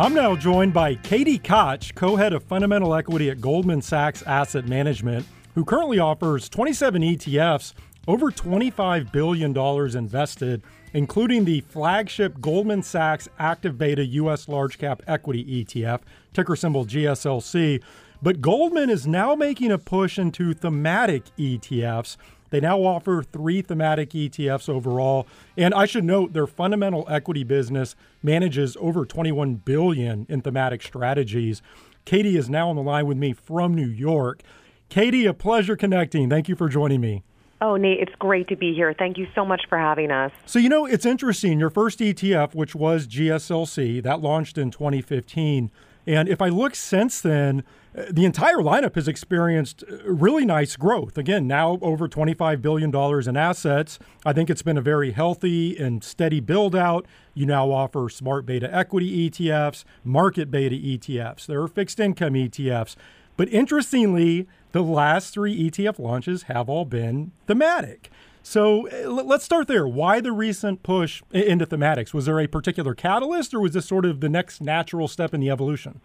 [0.00, 4.66] I'm now joined by Katie Koch, co head of fundamental equity at Goldman Sachs Asset
[4.66, 7.74] Management, who currently offers 27 ETFs,
[8.08, 9.54] over $25 billion
[9.98, 10.62] invested,
[10.94, 16.00] including the flagship Goldman Sachs Active Beta US Large Cap Equity ETF,
[16.32, 17.82] ticker symbol GSLC.
[18.22, 22.16] But Goldman is now making a push into thematic ETFs
[22.50, 27.96] they now offer three thematic ETFs overall, and I should note their fundamental equity business
[28.22, 31.62] manages over 21 billion in thematic strategies.
[32.04, 34.42] Katie is now on the line with me from New York.
[34.88, 36.28] Katie, a pleasure connecting.
[36.28, 37.22] Thank you for joining me.
[37.62, 38.94] Oh, Nate, it's great to be here.
[38.98, 40.32] Thank you so much for having us.
[40.46, 41.60] So, you know, it's interesting.
[41.60, 45.70] Your first ETF, which was GSLC, that launched in 2015.
[46.06, 47.62] And if I look since then,
[47.94, 51.18] the entire lineup has experienced uh, really nice growth.
[51.18, 52.94] Again, now over $25 billion
[53.28, 53.98] in assets.
[54.24, 57.06] I think it's been a very healthy and steady build out.
[57.34, 62.96] You now offer smart beta equity ETFs, market beta ETFs, there are fixed income ETFs.
[63.36, 68.10] But interestingly, the last three ETF launches have all been thematic.
[68.42, 69.86] So uh, let's start there.
[69.86, 72.14] Why the recent push into thematics?
[72.14, 75.40] Was there a particular catalyst, or was this sort of the next natural step in
[75.40, 76.00] the evolution?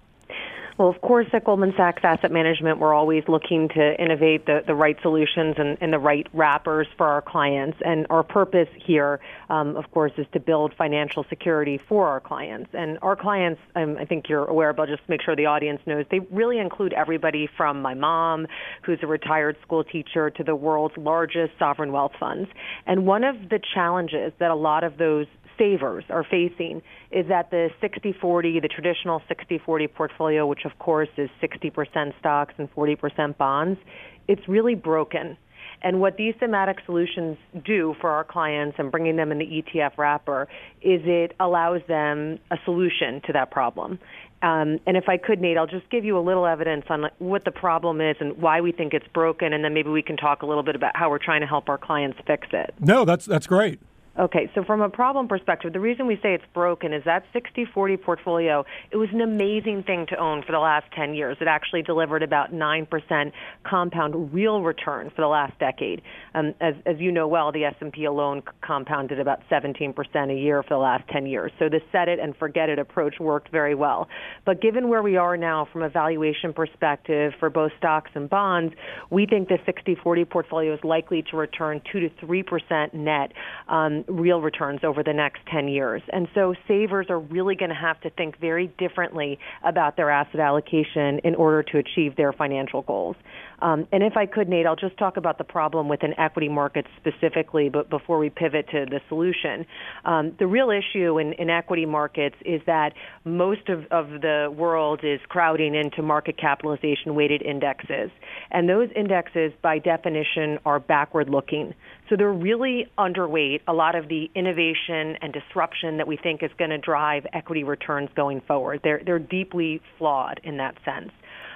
[0.78, 4.76] Well, of course, at Goldman Sachs Asset Management, we're always looking to innovate the, the
[4.76, 7.78] right solutions and, and the right wrappers for our clients.
[7.86, 12.72] And our purpose here, um, of course, is to build financial security for our clients.
[12.74, 16.06] And our clients, um, I think you're aware, but just make sure the audience knows,
[16.12, 18.46] they really include everybody from my mom,
[18.82, 22.50] who's a retired school teacher, to the world's largest sovereign wealth funds.
[22.86, 27.52] And one of the challenges that a lot of those savers are facing is that
[27.52, 33.80] the 60-40, the traditional 60-40 portfolio, which of course is 60% stocks and 40% bonds,
[34.28, 35.38] it's really broken.
[35.82, 39.98] And what these thematic solutions do for our clients and bringing them in the ETF
[39.98, 40.48] wrapper
[40.82, 44.00] is it allows them a solution to that problem.
[44.42, 47.46] Um, and if I could, Nate, I'll just give you a little evidence on what
[47.46, 50.44] the problem is and why we think it's broken, and then maybe we can talk
[50.44, 52.74] a little bit about how we're trying to help our clients fix it.
[52.80, 53.80] No, that's that's great.
[54.18, 58.02] Okay, so from a problem perspective, the reason we say it's broken is that 60-40
[58.02, 61.36] portfolio, it was an amazing thing to own for the last 10 years.
[61.42, 63.32] It actually delivered about 9%
[63.66, 66.02] compound real return for the last decade.
[66.34, 69.94] Um, as, as you know well, the S&P alone compounded about 17%
[70.32, 71.52] a year for the last 10 years.
[71.60, 74.08] So the set it and forget it approach worked very well.
[74.46, 78.76] But given where we are now from a valuation perspective for both stocks and bonds,
[79.10, 83.34] we think the 60-40 portfolio is likely to return 2 to 3% net.
[83.68, 86.02] Um, real returns over the next 10 years.
[86.12, 90.40] And so savers are really going to have to think very differently about their asset
[90.40, 93.16] allocation in order to achieve their financial goals.
[93.60, 96.90] Um, and if I could, Nate, I'll just talk about the problem within equity markets
[96.98, 99.66] specifically, but before we pivot to the solution.
[100.04, 105.02] Um, the real issue in, in equity markets is that most of, of the world
[105.04, 108.12] is crowding into market capitalization weighted indexes.
[108.52, 111.74] And those indexes, by definition, are backward looking.
[112.10, 116.52] So they're really underweight a lot of the innovation and disruption that we think is
[116.58, 118.82] going to drive equity returns going forward.
[118.84, 121.12] They're, they're deeply flawed in that sense.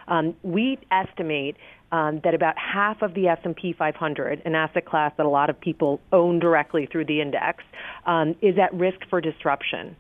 [0.08, 1.56] Um, we estimate
[1.92, 5.60] um, that about half of the S&P 500, an asset class that a lot of
[5.60, 7.64] people own directly through the index,
[8.06, 9.96] um, is at risk for disruption.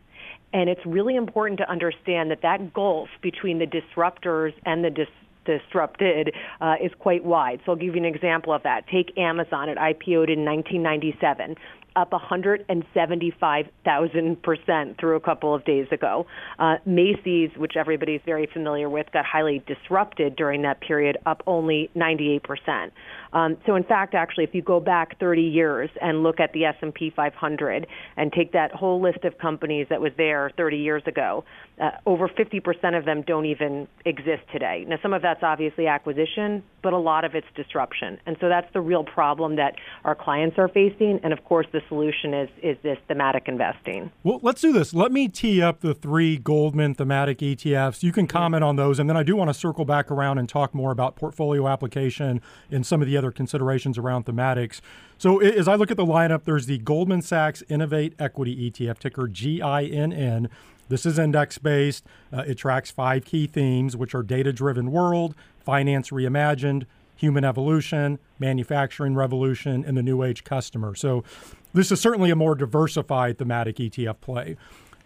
[0.51, 5.07] And it's really important to understand that that gulf between the disruptors and the dis-
[5.45, 7.59] disrupted uh, is quite wide.
[7.65, 8.87] So I'll give you an example of that.
[8.87, 9.69] Take Amazon.
[9.69, 11.55] It IPO'd in 1997
[11.95, 16.25] up 175,000% through a couple of days ago.
[16.57, 21.89] Uh, Macy's, which everybody's very familiar with, got highly disrupted during that period, up only
[21.95, 22.91] 98%.
[23.31, 26.65] Um, so in fact, actually, if you go back 30 years and look at the
[26.65, 31.43] S&P 500 and take that whole list of companies that was there 30 years ago,
[31.79, 34.85] uh, over 50% of them don't even exist today.
[34.87, 38.19] Now, some of that's obviously acquisition, but a lot of it's disruption.
[38.25, 41.19] And so that's the real problem that our clients are facing.
[41.23, 44.11] And of course, the solution is is this thematic investing.
[44.23, 44.93] Well, let's do this.
[44.93, 48.03] Let me tee up the three Goldman thematic ETFs.
[48.03, 50.47] You can comment on those, and then I do want to circle back around and
[50.47, 54.81] talk more about portfolio application and some of the other considerations around thematics.
[55.17, 59.27] So as I look at the lineup, there's the Goldman Sachs Innovate Equity ETF, ticker
[59.27, 60.49] GINN.
[60.87, 62.05] This is index based.
[62.33, 66.85] Uh, it tracks five key themes, which are data driven world, finance reimagined,
[67.19, 70.95] human evolution, manufacturing revolution, and the new age customer.
[70.95, 71.25] So
[71.73, 74.57] this is certainly a more diversified thematic ETF play.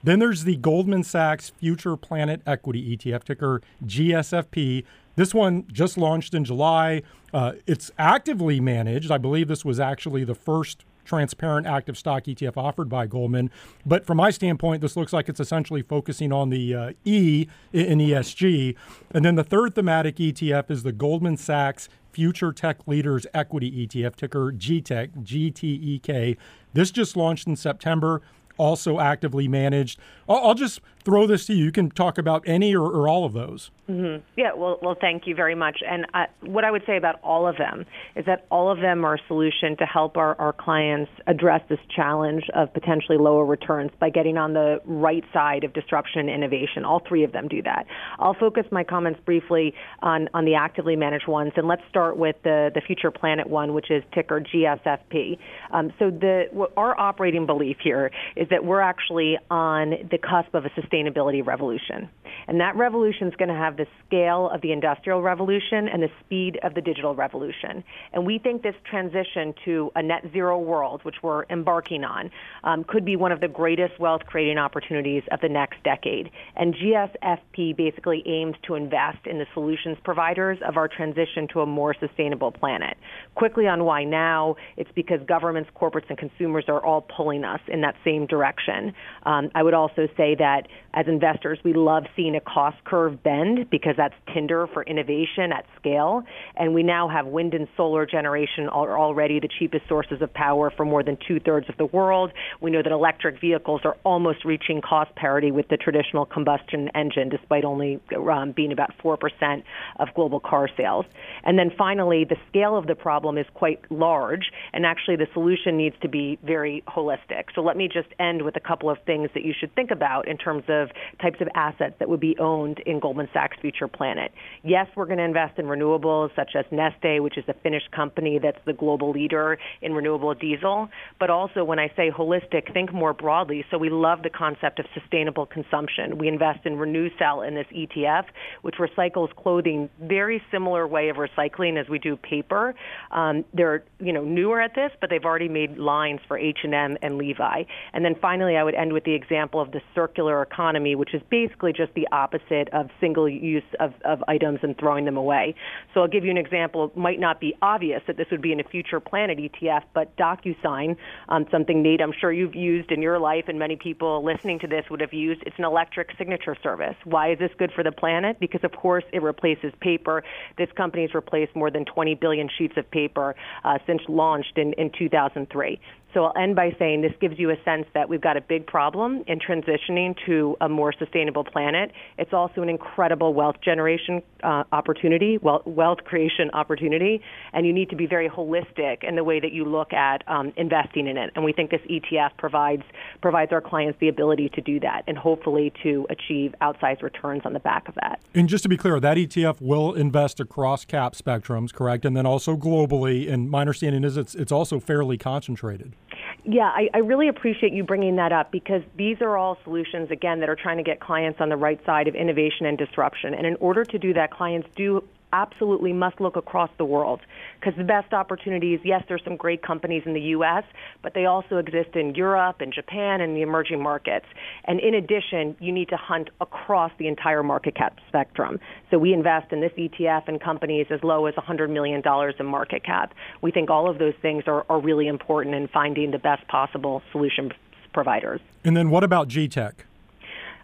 [0.04, 4.84] Then there's the Goldman Sachs Future Planet Equity ETF, ticker GSFP.
[5.16, 7.04] This one just launched in July.
[7.34, 9.12] Uh, it's actively managed.
[9.12, 13.50] I believe this was actually the first transparent active stock ETF offered by Goldman.
[13.86, 18.00] But from my standpoint, this looks like it's essentially focusing on the uh, E in
[18.00, 18.76] ESG.
[19.12, 24.16] And then the third thematic ETF is the Goldman Sachs Future Tech Leaders Equity ETF,
[24.16, 26.38] ticker GTEK, GTEK.
[26.74, 28.22] This just launched in September
[28.58, 30.00] also actively managed.
[30.28, 31.66] I'll, I'll, just throw this to you.
[31.66, 33.72] You can talk about any or, or all of those.
[33.90, 34.24] Mm-hmm.
[34.38, 35.80] Yeah, well, well, thank you very much.
[35.88, 37.86] And uh, what I would say about all of them
[38.16, 41.80] is that all of them are a solution to help our, our clients address this
[41.94, 46.86] challenge of potentially lower returns by getting on the right side of disruption and innovation.
[46.86, 47.86] All three of them do that.
[48.20, 52.38] I'll focus my comments briefly on, on the actively managed ones, and let's start with
[52.44, 55.38] the, the Future Planet one, which is ticker GSFP.
[55.72, 56.46] Um, so the
[56.78, 62.10] our operating belief here is that we're actually on the cusp of a sustainability revolution.
[62.48, 66.10] And that revolution is going to have the scale of the industrial revolution and the
[66.20, 67.84] speed of the digital revolution.
[68.12, 72.32] And we think this transition to a net zero world, which we're embarking on,
[72.64, 76.30] um, could be one of the greatest wealth creating opportunities of the next decade.
[76.56, 81.66] And GSFP basically aims to invest in the solutions providers of our transition to a
[81.66, 82.98] more sustainable planet.
[83.36, 87.82] Quickly on why now, it's because governments, corporates, and consumers are all pulling us in
[87.82, 88.94] that same direction.
[89.24, 93.70] Um, I would also say that as investors, we love seeing a cost curve bend
[93.70, 96.24] because that's tinder for innovation at scale.
[96.56, 100.72] And we now have wind and solar generation are already the cheapest sources of power
[100.76, 102.32] for more than two thirds of the world.
[102.62, 107.30] We know that electric vehicles are almost reaching cost parity with the traditional combustion engine,
[107.30, 109.64] despite only um, being about 4%
[110.00, 111.06] of global car sales.
[111.44, 115.78] And then finally, the scale of the problem is quite large, and actually the solution
[115.78, 117.46] needs to be very holistic.
[117.56, 120.28] So let me just end with a couple of things that you should think about
[120.28, 120.83] in terms of
[121.22, 124.32] types of assets that would be owned in Goldman Sachs Future Planet.
[124.64, 128.40] Yes, we're going to invest in renewables such as Neste, which is a Finnish company
[128.40, 130.90] that's the global leader in renewable diesel.
[131.20, 133.66] But also, when I say holistic, think more broadly.
[133.72, 136.18] So we love the concept of sustainable consumption.
[136.18, 138.26] We invest in RenewCell in this ETF,
[138.62, 142.76] which recycles clothing, very similar way of recycling as we do paper.
[143.12, 147.18] Um, they're you know newer at this, but they've already made lines for H&M and
[147.18, 147.64] Levi.
[147.94, 151.22] And then finally, I would end with the example of the circular economy, which is
[151.30, 155.56] basically just the opposite of single use of, of items and throwing them away.
[155.94, 156.86] So I'll give you an example.
[156.86, 160.16] It might not be obvious that this would be in a future planet ETF, but
[160.18, 160.98] DocuSign,
[161.30, 164.68] um, something Nate, I'm sure you've used in your life, and many people listening to
[164.68, 165.44] this would have used.
[165.46, 166.96] It's an electric signature service.
[167.04, 168.40] Why is this good for the planet?
[168.40, 170.24] Because of course it replaces paper.
[170.58, 174.74] This company has replaced more than 20 billion sheets of paper uh, since launched in,
[174.74, 175.80] in 2003.
[176.14, 178.68] So I'll end by saying this gives you a sense that we've got a big
[178.68, 181.92] problem in transitioning to a more sustainable planet.
[182.18, 187.22] It's also an incredible wealth generation uh, opportunity, wealth, wealth creation opportunity,
[187.54, 190.54] and you need to be very holistic in the way that you look at um,
[190.56, 191.32] investing in it.
[191.36, 192.84] And we think this ETF provides
[193.22, 197.54] provides our clients the ability to do that, and hopefully to achieve outsized returns on
[197.54, 198.20] the back of that.
[198.36, 202.26] And just to be clear, that ETF will invest across cap spectrums, correct, and then
[202.26, 203.32] also globally.
[203.32, 205.96] And my understanding is it's it's also fairly concentrated.
[206.44, 210.40] Yeah, I, I, really appreciate you bringing that up because these are all solutions, again,
[210.42, 213.34] that are trying to get clients on the right side of innovation and disruption.
[213.34, 217.20] And in order to do that, clients do absolutely must look across the world
[217.60, 220.64] because the best opportunities, yes, there's some great companies in the U.S.,
[221.02, 224.28] but they also exist in Europe and Japan and the emerging markets.
[224.66, 228.60] And in addition, you need to hunt across the entire market cap spectrum.
[228.92, 232.02] So we invest in this ETF in companies as low as $100 million
[232.40, 233.14] in market cap.
[233.42, 237.02] We think all of those things are, are really important in finding the best possible
[237.12, 237.52] solution
[237.94, 238.40] providers.
[238.64, 239.74] And then what about GTEK?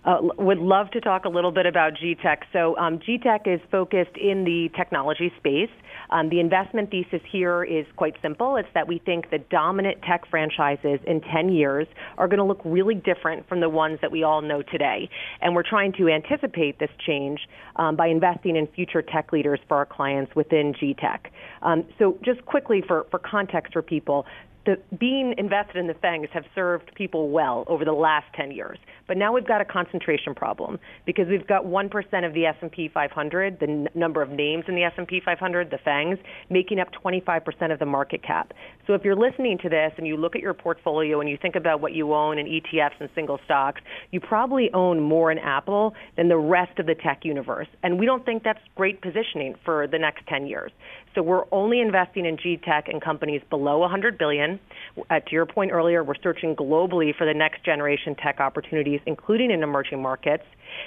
[0.05, 2.37] Uh, would love to talk a little bit about GTEK.
[2.53, 5.69] So um, GTEK is focused in the technology space.
[6.09, 8.55] Um, the investment thesis here is quite simple.
[8.55, 12.61] It's that we think the dominant tech franchises in 10 years are going to look
[12.63, 15.09] really different from the ones that we all know today.
[15.41, 17.39] And we're trying to anticipate this change
[17.75, 21.19] um, by investing in future tech leaders for our clients within GTEK.
[21.61, 24.25] Um, so just quickly for, for context for people,
[24.69, 28.77] the, being invested in the FANGs have served people well over the last 10 years.
[29.07, 33.59] But now we've got a concentration problem because we've got 1% of the S&P 500,
[33.59, 36.19] the n- number of names in the S&P 500, the FANGs,
[36.51, 38.53] making up 25% of the market cap.
[38.85, 41.55] So if you're listening to this and you look at your portfolio and you think
[41.55, 45.95] about what you own in ETFs and single stocks, you probably own more in Apple
[46.15, 47.67] than the rest of the tech universe.
[47.81, 50.71] And we don't think that's great positioning for the next 10 years.
[51.19, 54.57] So we're only investing in GTEK and companies below 100 billion.
[55.09, 59.51] Uh, to your point earlier, we're searching globally for the next generation tech opportunities, including
[59.51, 60.45] in emerging markets.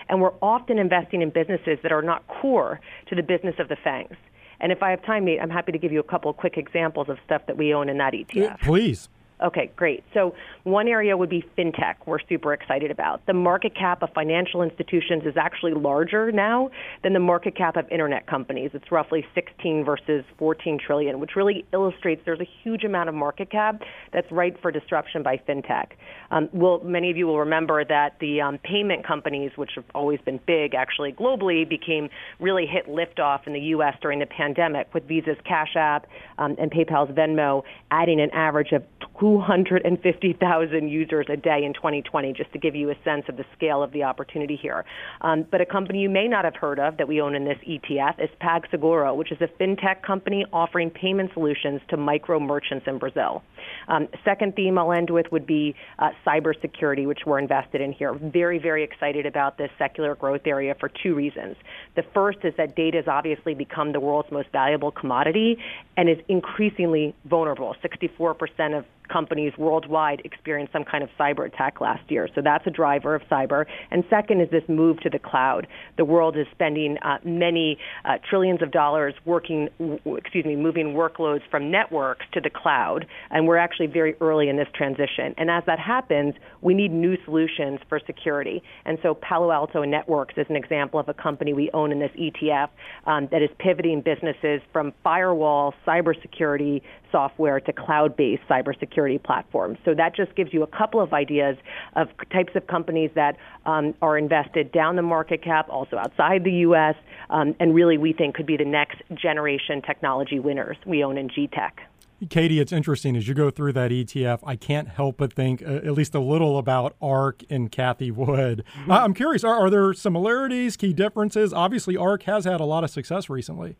[0.09, 2.81] And we're often investing in businesses that are not core
[3.11, 4.17] to the business of the FANGs.
[4.59, 7.11] And if I have time, Nate, I'm happy to give you a couple quick examples
[7.11, 8.33] of stuff that we own in that ETF.
[8.63, 9.11] Please.
[9.43, 10.05] Okay, great.
[10.15, 11.95] So one area would be fintech.
[12.07, 13.27] We're super excited about.
[13.27, 16.71] The market cap of financial institutions is actually larger now
[17.03, 18.71] than the market cap of internet companies.
[18.73, 23.51] It's roughly 16 versus 14 trillion, which really illustrates there's a huge amount of market
[23.51, 23.83] cap
[24.13, 25.89] that's ripe for disruption by fintech.
[26.31, 30.21] Um, well, many of you will remember that the um, payment companies, which have always
[30.21, 33.97] been big actually globally, became really hit liftoff in the U.S.
[34.01, 36.07] during the pandemic with Visa's Cash App
[36.39, 38.85] um, and PayPal's Venmo adding an average of
[39.33, 43.83] 250,000 users a day in 2020, just to give you a sense of the scale
[43.83, 44.85] of the opportunity here.
[45.23, 47.57] Um, but a company you may not have heard of that we own in this
[47.67, 52.99] ETF is PagSeguro, which is a fintech company offering payment solutions to micro merchants in
[52.99, 53.43] Brazil.
[53.89, 58.13] Um, second theme I'll end with would be uh, cybersecurity, which we're invested in here.
[58.13, 61.57] Very, very excited about this secular growth area for two reasons.
[61.97, 65.57] The first is that data has obviously become the world's most valuable commodity
[65.97, 67.75] and is increasingly vulnerable.
[67.83, 72.29] 64% of companies worldwide experienced some kind of cyber attack last year.
[72.35, 73.67] So that's a driver of cyber.
[73.91, 75.67] And second is this move to the cloud.
[75.99, 80.95] The world is spending uh, many uh, trillions of dollars working, w- excuse me, moving
[80.95, 83.07] workloads from networks to the cloud.
[83.31, 85.35] And we're actually very early in this transition.
[85.37, 88.63] And as that happens, we need new solutions for security.
[88.85, 92.13] And so Palo Alto Networks is an example of a company we own in this
[92.19, 92.69] ETF
[93.07, 99.79] um, that is pivoting businesses from firewall cybersecurity software to cloud-based cybersecurity platforms.
[99.85, 101.57] So that just gives you a couple of ideas
[101.95, 103.37] of types of companies that
[103.67, 106.95] um, are invested down the market cap, also outside the U.S.,
[107.29, 111.29] um, and really we think could be the next generation technology winners we own in
[111.29, 111.92] GTEK.
[112.31, 114.41] Katie, it's interesting as you go through that ETF.
[114.45, 118.65] I can't help but think uh, at least a little about ARK and Cathie Wood.
[118.81, 118.93] Mm-hmm.
[118.93, 121.53] I'm curious, are, are there similarities, key differences?
[121.53, 123.77] Obviously, ARK has had a lot of success recently.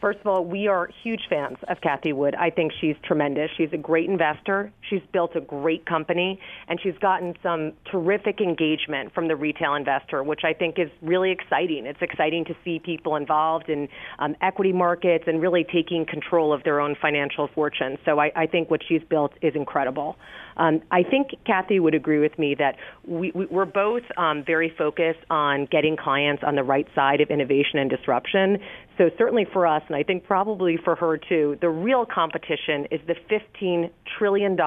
[0.00, 2.34] First of all, we are huge fans of Cathie Wood.
[2.34, 3.50] I think she's tremendous.
[3.56, 4.72] She's a great investor.
[4.88, 10.22] She's built a great company, and she's gotten some terrific engagement from the retail investor,
[10.22, 11.84] which I think is really exciting.
[11.84, 13.88] It's exciting to see people involved in
[14.18, 17.98] um, equity markets and really taking control of their own financial fortune.
[18.06, 20.16] So I, I think what she's built is incredible.
[20.56, 22.76] Um, I think Cathie would agree with me that
[23.06, 27.30] we, we, are both um, very focused on getting clients on the right side of
[27.30, 28.58] innovation and disruption.
[29.00, 33.00] So certainly for us, and I think probably for her too, the real competition is
[33.06, 34.58] the $15 trillion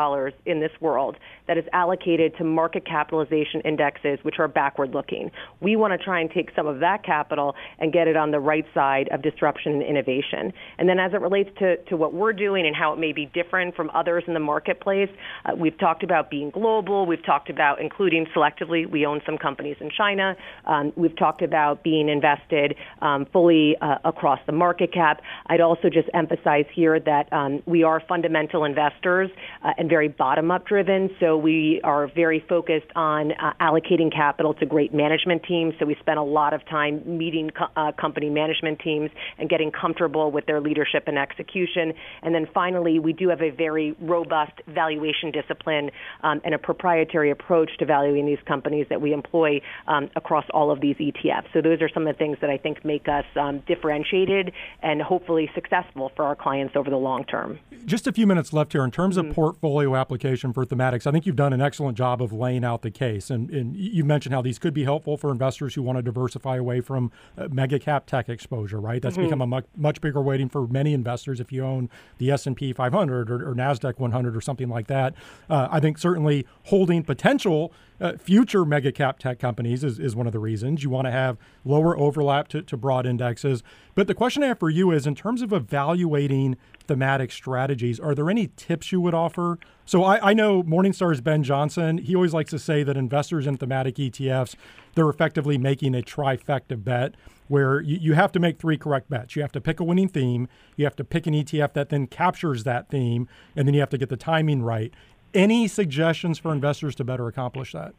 [0.48, 1.18] in this world
[1.48, 5.30] that is allocated to market capitalization indexes, which are backward looking.
[5.60, 8.40] We want to try and take some of that capital and get it on the
[8.40, 10.52] right side of disruption and innovation.
[10.80, 13.28] And then as it relates to, to what we're doing and how it may be
[13.28, 15.10] different from others in the marketplace,
[15.46, 17.06] uh, we've talked about being global.
[17.06, 18.90] We've talked about including selectively.
[18.90, 20.36] We own some companies in China.
[20.66, 25.22] Um, we've talked about being invested um, fully uh, across the market cap.
[25.48, 29.30] I'd also just emphasize here that um, we are fundamental investors
[29.64, 31.10] uh, and very bottom up driven.
[31.20, 35.74] So we are very focused on uh, allocating capital to great management teams.
[35.80, 39.72] So we spend a lot of time meeting co- uh, company management teams and getting
[39.72, 41.94] comfortable with their leadership and execution.
[42.22, 45.92] And then finally, we do have a very robust valuation discipline
[46.24, 50.72] um, and a proprietary approach to valuing these companies that we employ um, across all
[50.72, 51.48] of these ETFs.
[51.54, 54.54] So those are some of the things that I think make us um, differentiate differentiated
[54.82, 57.60] and hopefully successful for our clients over the long term.
[57.86, 58.84] Just a few minutes left here.
[58.84, 59.34] In terms of mm-hmm.
[59.34, 62.92] portfolio application for thematics, I think you've done an excellent job of laying out the
[62.92, 63.30] case.
[63.30, 66.58] And, and you mentioned how these could be helpful for investors who want to diversify
[66.58, 69.02] away from uh, mega cap tech exposure, right?
[69.02, 69.26] That's mm-hmm.
[69.26, 73.30] become a much, much bigger weighting for many investors if you own the S&P 500
[73.30, 75.14] or, or NASDAQ 100 or something like that.
[75.50, 77.74] Uh, I think certainly holding potential
[78.04, 80.84] uh, future mega cap tech companies is, is one of the reasons.
[80.84, 83.64] You want to have lower overlap to, to broad indexes.
[83.96, 88.14] But the question I have for you is in terms of evaluating thematic strategies, are
[88.14, 89.58] there any tips you would offer?
[89.86, 93.56] So I, I know Morningstar's Ben Johnson, he always likes to say that investors in
[93.56, 94.56] thematic ETFs,
[94.96, 97.16] they're effectively making a trifecta bet
[97.48, 99.36] where you, you have to make three correct bets.
[99.36, 102.08] You have to pick a winning theme, you have to pick an ETF that then
[102.08, 104.94] captures that theme, and then you have to get the timing right.
[105.34, 107.94] Any suggestions for investors to better accomplish that?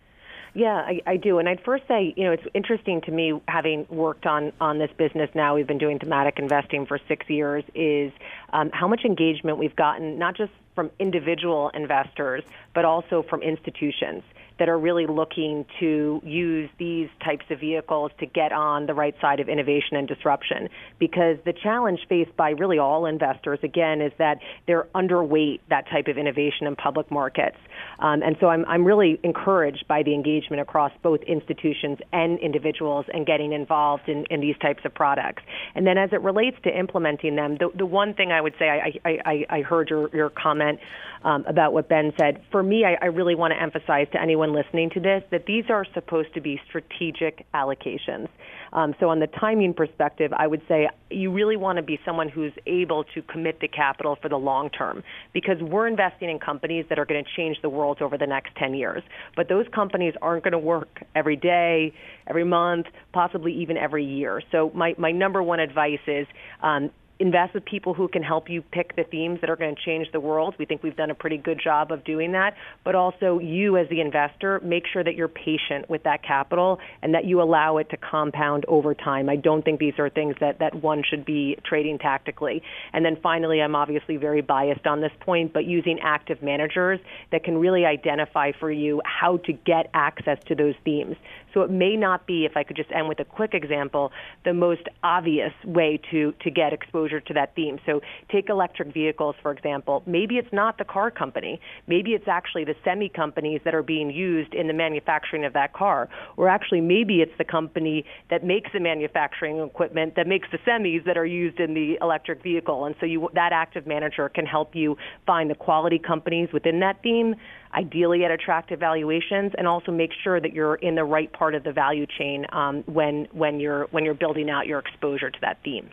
[0.57, 1.39] Yeah, I, I do.
[1.41, 4.91] And I'd first say, you know, it's interesting to me, having worked on on this
[4.97, 8.13] business now, we've been doing thematic investing for six years, is
[8.53, 14.23] um, how much engagement we've gotten, not just from individual investors, but also from institutions
[14.59, 19.15] that are really looking to use these types of vehicles to get on the right
[19.21, 20.69] side of innovation and disruption.
[20.99, 26.07] Because the challenge faced by really all investors, again, is that they're underweight that type
[26.07, 27.57] of innovation in public markets.
[27.99, 33.07] Um, and so I'm, I'm really encouraged by the engagement across both institutions and individuals
[33.13, 35.43] and getting involved in, in these types of products.
[35.75, 38.69] And then as it relates to implementing them, the, the one thing I would say,
[38.69, 40.81] I, I, I, heard your, your comment
[41.25, 42.43] um, about what Ben said.
[42.51, 45.65] For me, I, I really want to emphasize to anyone listening to this that these
[45.69, 48.29] are supposed to be strategic allocations.
[48.73, 52.29] Um, so, on the timing perspective, I would say you really want to be someone
[52.29, 56.85] who's able to commit the capital for the long term because we're investing in companies
[56.89, 59.03] that are going to change the world over the next 10 years.
[59.37, 61.93] But those companies aren't going to work every day,
[62.27, 64.43] every month, possibly even every year.
[64.51, 66.27] So, my, my number one advice is
[66.61, 66.91] um,
[67.25, 70.07] invest with people who can help you pick the themes that are going to change
[70.13, 70.55] the world.
[70.59, 72.55] We think we've done a pretty good job of doing that.
[72.85, 77.15] But also, you as the investor, make sure that you're patient with that capital and
[77.15, 79.31] that you allow it to compound over time.
[79.31, 82.63] I don't think these are things that, that one should be trading tactically.
[82.93, 87.01] And then finally, I'm obviously very biased on this point, but using active managers
[87.33, 91.17] that can really identify for you how to get access to those themes.
[91.55, 94.13] So it may not be, if I could just end with a quick example,
[94.45, 97.79] the most obvious way to, to get exposure to that theme.
[97.87, 98.01] So
[98.31, 100.03] take electric vehicles, for example.
[100.07, 101.61] Maybe it's not the car company.
[101.87, 105.73] Maybe it's actually the semi companies that are being used in the manufacturing of that
[105.73, 106.09] car.
[106.37, 111.05] Or actually, maybe it's the company that makes the manufacturing equipment that makes the semis
[111.05, 112.87] that are used in the electric vehicle.
[112.87, 114.97] And so you, that active manager can help you
[115.27, 117.35] find the quality companies within that theme
[117.75, 121.65] ideally at attractive valuations, and also make sure that you're in the right part of
[121.65, 125.59] the value chain um, when when you're when you're building out your exposure to that
[125.65, 125.91] theme.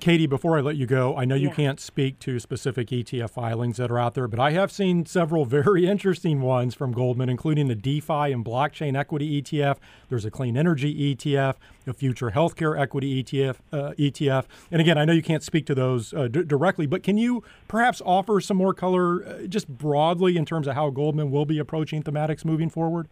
[0.00, 1.54] Katie, before I let you go, I know you yeah.
[1.54, 5.44] can't speak to specific ETF filings that are out there, but I have seen several
[5.44, 9.76] very interesting ones from Goldman, including the DeFi and blockchain equity ETF.
[10.08, 11.54] There's a clean energy ETF,
[11.86, 13.56] a future healthcare equity ETF.
[13.72, 14.46] Uh, ETF.
[14.72, 17.44] And again, I know you can't speak to those uh, d- directly, but can you
[17.68, 21.58] perhaps offer some more color, uh, just broadly, in terms of how Goldman will be
[21.58, 23.08] approaching thematics moving forward?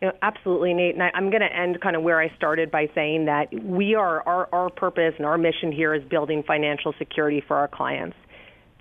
[0.00, 0.94] You know, absolutely, Nate.
[0.94, 3.94] And I, am going to end kind of where I started by saying that we
[3.94, 8.16] are our, our purpose and our mission here is building financial security for our clients.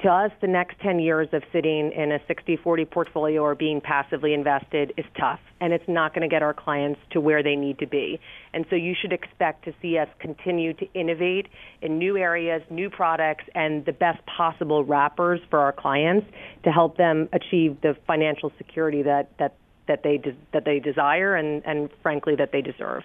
[0.03, 4.36] To us, the next 10 years of sitting in a 60-40 portfolio or being passively
[4.36, 7.80] invested is tough, and it's not going to get our clients to where they need
[7.80, 8.20] to be.
[8.53, 11.47] And so you should expect to see us continue to innovate
[11.82, 16.28] in new areas, new products, and the best possible wrappers for our clients
[16.63, 19.55] to help them achieve the financial security that, that
[19.88, 23.04] that they de- that they desire and and frankly that they deserve.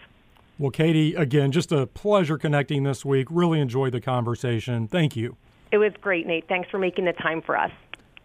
[0.59, 3.27] Well, Katie, again, just a pleasure connecting this week.
[3.31, 4.87] Really enjoyed the conversation.
[4.87, 5.37] Thank you.
[5.73, 6.47] It was great, Nate.
[6.47, 7.73] Thanks for making the time for us.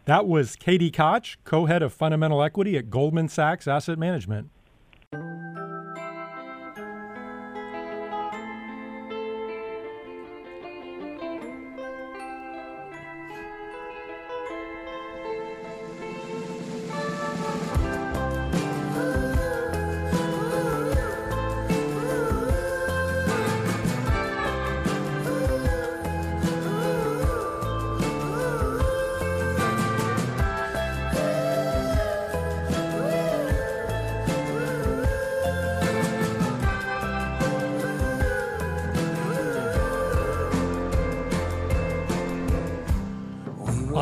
[0.05, 4.49] That was Katie Koch, co-head of fundamental equity at Goldman Sachs Asset Management.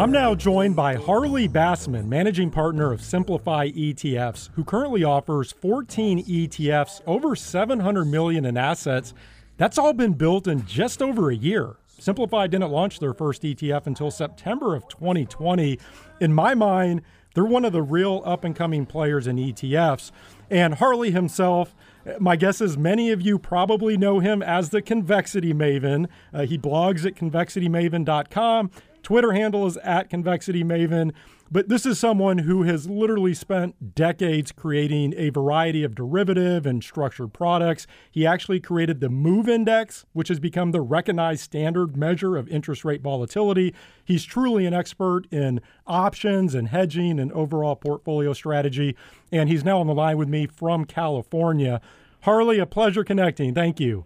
[0.05, 6.23] I'm now joined by Harley Bassman, managing partner of Simplify ETFs, who currently offers 14
[6.23, 9.15] ETFs, over 700 million in assets.
[9.57, 11.77] That's all been built in just over a year.
[11.87, 15.79] Simplify didn't launch their first ETF until September of 2020.
[16.21, 17.01] In my mind,
[17.33, 20.11] they're one of the real up and coming players in ETFs.
[20.51, 21.73] And Harley himself,
[22.19, 26.07] my guess is many of you probably know him as the Convexity Maven.
[26.31, 28.69] Uh, he blogs at convexitymaven.com.
[29.05, 31.13] Twitter handle is at Convexity Maven.
[31.51, 36.83] But this is someone who has literally spent decades creating a variety of derivative and
[36.83, 37.85] structured products.
[38.09, 42.83] He actually created the MOVE Index, which has become the recognized standard measure of interest
[42.83, 43.75] rate volatility.
[44.03, 48.95] He's truly an expert in options and hedging and overall portfolio strategy.
[49.31, 51.79] And he's now on the line with me from California.
[52.21, 53.53] Harley, a pleasure connecting.
[53.53, 54.05] Thank you.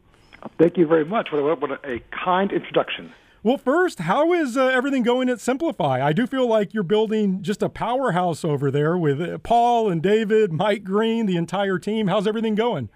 [0.58, 1.32] Thank you very much.
[1.32, 3.14] What a, what a kind introduction.
[3.42, 6.06] Well, first, how is uh, everything going at Simplify?
[6.06, 10.02] I do feel like you're building just a powerhouse over there with uh, Paul and
[10.02, 12.08] David, Mike Green, the entire team.
[12.08, 12.90] How's everything going?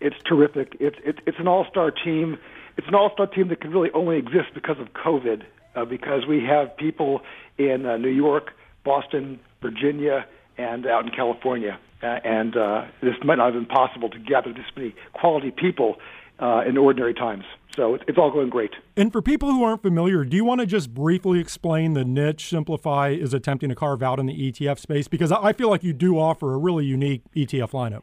[0.00, 0.76] It's terrific.
[0.80, 2.36] It's it's, it's an all-star team.
[2.76, 5.44] It's an all-star team that can really only exist because of COVID,
[5.74, 7.22] uh, because we have people
[7.56, 8.50] in uh, New York,
[8.84, 10.26] Boston, Virginia,
[10.58, 11.78] and out in California.
[12.02, 15.96] And uh, this might not have been possible to gather this many quality people
[16.40, 17.44] in ordinary times.
[17.76, 18.72] So it's all going great.
[18.96, 22.48] And for people who aren't familiar, do you want to just briefly explain the niche
[22.48, 25.08] Simplify is attempting to carve out in the ETF space?
[25.08, 28.02] Because I feel like you do offer a really unique ETF lineup.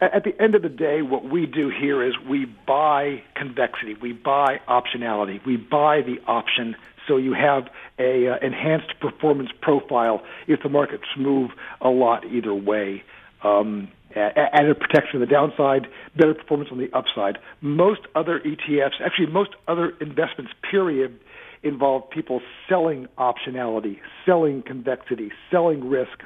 [0.00, 4.12] At the end of the day, what we do here is we buy convexity, we
[4.12, 6.76] buy optionality, we buy the option
[7.06, 11.50] so you have a uh, enhanced performance profile if the markets move
[11.80, 13.04] a lot either way.
[13.42, 15.86] Um, added protection on the downside,
[16.16, 17.38] better performance on the upside.
[17.60, 21.18] Most other ETFs, actually most other investments, period,
[21.62, 26.20] involve people selling optionality, selling convexity, selling risk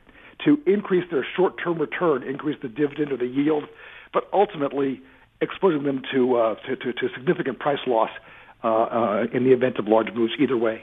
[0.45, 3.65] to increase their short-term return, increase the dividend or the yield,
[4.13, 5.01] but ultimately
[5.41, 8.11] exposing them to, uh, to, to, to significant price loss
[8.63, 10.83] uh, uh, in the event of large moves either way.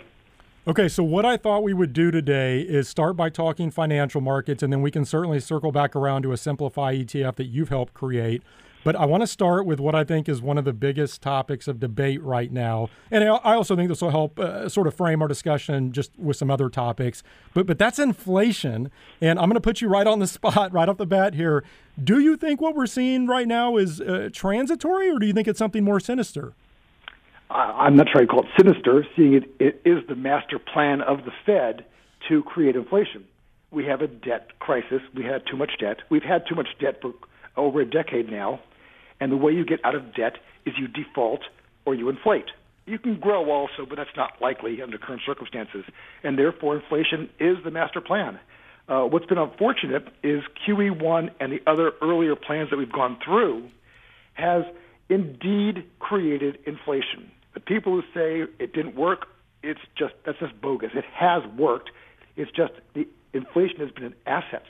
[0.68, 4.62] Okay, so what I thought we would do today is start by talking financial markets,
[4.62, 7.94] and then we can certainly circle back around to a Simplify ETF that you've helped
[7.94, 8.44] create.
[8.84, 11.70] But I want to start with what I think is one of the biggest topics
[11.70, 15.22] of debate right now, and I also think this will help uh, sort of frame
[15.22, 17.24] our discussion just with some other topics.
[17.54, 18.92] But but that's inflation,
[19.22, 21.64] and I'm going to put you right on the spot right off the bat here.
[22.04, 25.48] Do you think what we're seeing right now is uh, transitory, or do you think
[25.48, 26.56] it's something more sinister?
[27.50, 31.24] I'm not sure I call it sinister, seeing it, it is the master plan of
[31.24, 31.86] the Fed
[32.28, 33.26] to create inflation.
[33.72, 35.02] We have a debt crisis.
[35.14, 35.98] We had too much debt.
[36.10, 37.14] We've had too much debt for
[37.56, 38.60] over a decade now.
[39.20, 41.42] And the way you get out of debt is you default
[41.86, 42.46] or you inflate.
[42.86, 45.84] You can grow also, but that's not likely under current circumstances.
[46.24, 48.40] And therefore, inflation is the master plan.
[48.88, 53.70] Uh, what's been unfortunate is QE1 and the other earlier plans that we've gone through
[54.34, 54.64] has
[55.10, 57.32] indeed created inflation.
[57.58, 59.26] The people who say it didn't work,
[59.64, 60.92] it's just that's just bogus.
[60.94, 61.90] It has worked.
[62.36, 64.68] It's just the inflation has been in assets,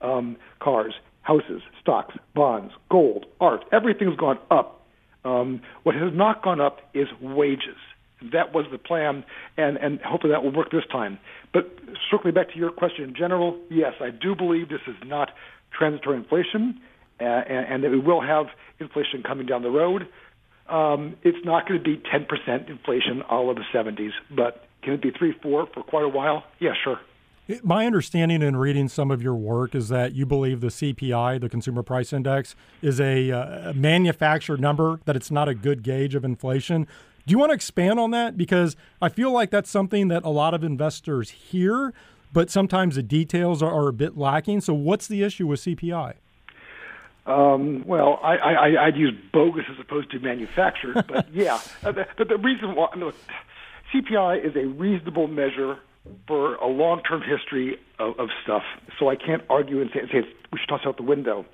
[0.00, 3.66] um, cars, houses, stocks, bonds, gold, art.
[3.70, 4.84] Everything's gone up.
[5.24, 7.78] Um, what has not gone up is wages.
[8.32, 9.24] That was the plan,
[9.56, 11.20] and, and hopefully that will work this time.
[11.54, 11.70] But
[12.10, 15.30] circling back to your question in general, yes, I do believe this is not
[15.70, 16.80] transitory inflation,
[17.20, 18.46] uh, and, and that we will have
[18.80, 20.08] inflation coming down the road.
[20.68, 25.02] Um, it's not going to be 10% inflation all of the 70s, but can it
[25.02, 26.44] be 3 4 for quite a while?
[26.60, 27.00] Yeah, sure.
[27.62, 31.48] My understanding in reading some of your work is that you believe the CPI, the
[31.48, 36.26] Consumer Price Index, is a, uh, manufactured number, that it's not a good gauge of
[36.26, 36.86] inflation.
[37.26, 38.36] Do you want to expand on that?
[38.36, 41.94] Because I feel like that's something that a lot of investors hear,
[42.34, 44.60] but sometimes the details are, are a bit lacking.
[44.60, 46.14] So, what's the issue with CPI?
[47.28, 51.60] Um, well, I, I, I'd use bogus as opposed to manufactured, but yeah.
[51.84, 53.14] Uh, the, the reason why look,
[53.94, 55.78] CPI is a reasonable measure
[56.26, 58.62] for a long-term history of, of stuff,
[58.98, 61.44] so I can't argue and say, say we should toss out the window.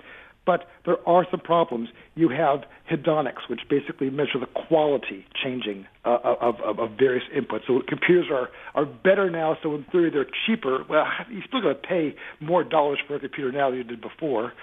[0.45, 1.89] But there are some problems.
[2.13, 7.65] You have hedonics, which basically measure the quality changing uh, of, of, of various inputs.
[7.67, 10.85] So computers are, are better now, so in theory they're cheaper.
[10.87, 14.01] Well, you're still got to pay more dollars for a computer now than you did
[14.01, 14.53] before.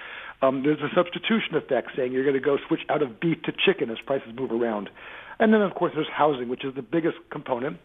[0.43, 3.53] Um, there's a substitution effect saying you're going to go switch out of beef to
[3.53, 4.89] chicken as prices move around.
[5.39, 7.77] And then, of course, there's housing, which is the biggest component,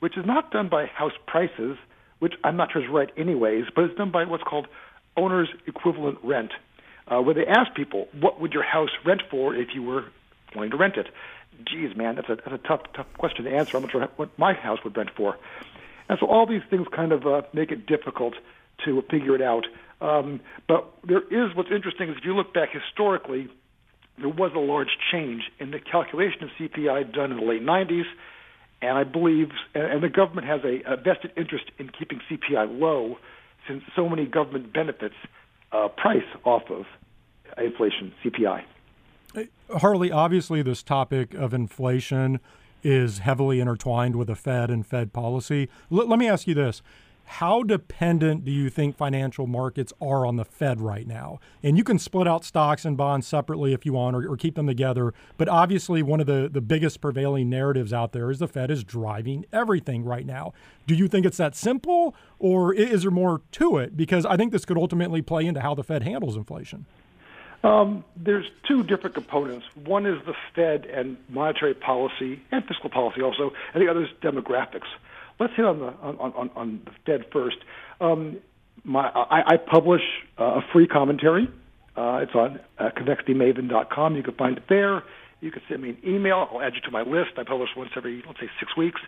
[0.00, 1.76] which is not done by house prices,
[2.20, 4.66] which I'm not sure is right anyways, but it's done by what's called
[5.14, 6.52] owner's equivalent rent,
[7.08, 10.06] uh, where they ask people, what would your house rent for if you were
[10.54, 11.08] wanting to rent it?
[11.66, 13.76] Geez, man, that's a, that's a tough, tough question to answer.
[13.76, 15.36] I'm not sure what my house would rent for.
[16.08, 18.34] And so all these things kind of uh, make it difficult
[18.86, 19.66] to figure it out.
[20.00, 23.48] Um, but there is what's interesting is if you look back historically,
[24.18, 28.04] there was a large change in the calculation of CPI done in the late 90s,
[28.82, 33.18] and I believe, and the government has a, a vested interest in keeping CPI low,
[33.66, 35.14] since so many government benefits
[35.72, 36.84] uh, price off of
[37.58, 38.62] inflation, CPI.
[39.78, 42.40] Harley, obviously, this topic of inflation
[42.82, 45.68] is heavily intertwined with the Fed and Fed policy.
[45.90, 46.82] L- let me ask you this
[47.26, 51.40] how dependent do you think financial markets are on the Fed right now?
[51.62, 54.54] And you can split out stocks and bonds separately if you want or, or, keep
[54.54, 55.12] them together.
[55.36, 58.84] But obviously, one of the, the biggest prevailing narratives out there is the Fed is
[58.84, 60.52] driving everything right now.
[60.86, 63.96] Do you think it's that simple or is there more to it?
[63.96, 66.86] Because I think this could ultimately play into how the Fed handles inflation.
[67.64, 69.66] Um, there's two different components.
[69.84, 74.10] One is the Fed and monetary policy and fiscal policy also, and the other is
[74.22, 74.86] demographics.
[75.38, 77.58] Let's hit on the on, on, on the Fed first.
[78.00, 78.38] Um,
[78.84, 80.02] my, I, I publish
[80.38, 81.48] uh, a free commentary.
[81.96, 84.16] Uh, it's on uh, convexitymaven.com.
[84.16, 85.02] You can find it there.
[85.40, 86.48] You can send me an email.
[86.50, 87.32] I'll add you to my list.
[87.36, 89.00] I publish once every, let's say, six weeks.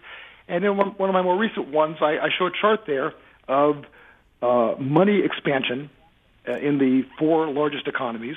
[0.48, 3.12] And in one, one of my more recent ones, I, I show a chart there
[3.46, 3.84] of
[4.42, 5.90] uh, money expansion
[6.46, 8.36] uh, in the four largest economies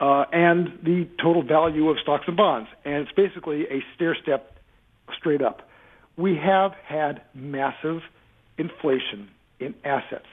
[0.00, 2.68] uh, and the total value of stocks and bonds.
[2.84, 4.58] And it's basically a stair step
[5.16, 5.68] straight up
[6.16, 8.00] we have had massive
[8.58, 9.28] inflation
[9.60, 10.26] in assets.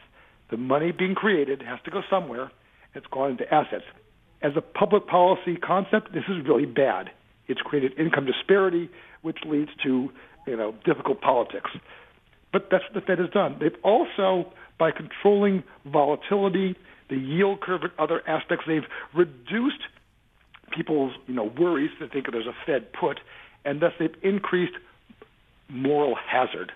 [0.52, 2.52] The money being created has to go somewhere.
[2.96, 3.86] It's gone into assets.
[4.42, 7.12] As a public policy concept, this is really bad.
[7.48, 8.90] It's created income disparity,
[9.22, 10.10] which leads to
[10.48, 11.70] you know difficult politics.
[12.52, 13.58] But that's what the Fed has done.
[13.60, 16.76] They've also, by controlling volatility,
[17.10, 19.82] the yield curve, and other aspects, they've reduced
[20.76, 23.20] people's you know worries to think there's a Fed put,
[23.66, 24.74] and thus they've increased
[25.70, 26.72] moral hazard.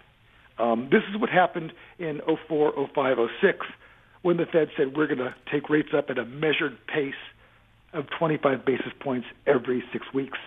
[0.58, 3.58] Um, this is what happened in 04, 05, 06
[4.22, 7.14] when the Fed said we're going to take rates up at a measured pace
[7.94, 10.40] of 25 basis points every six weeks,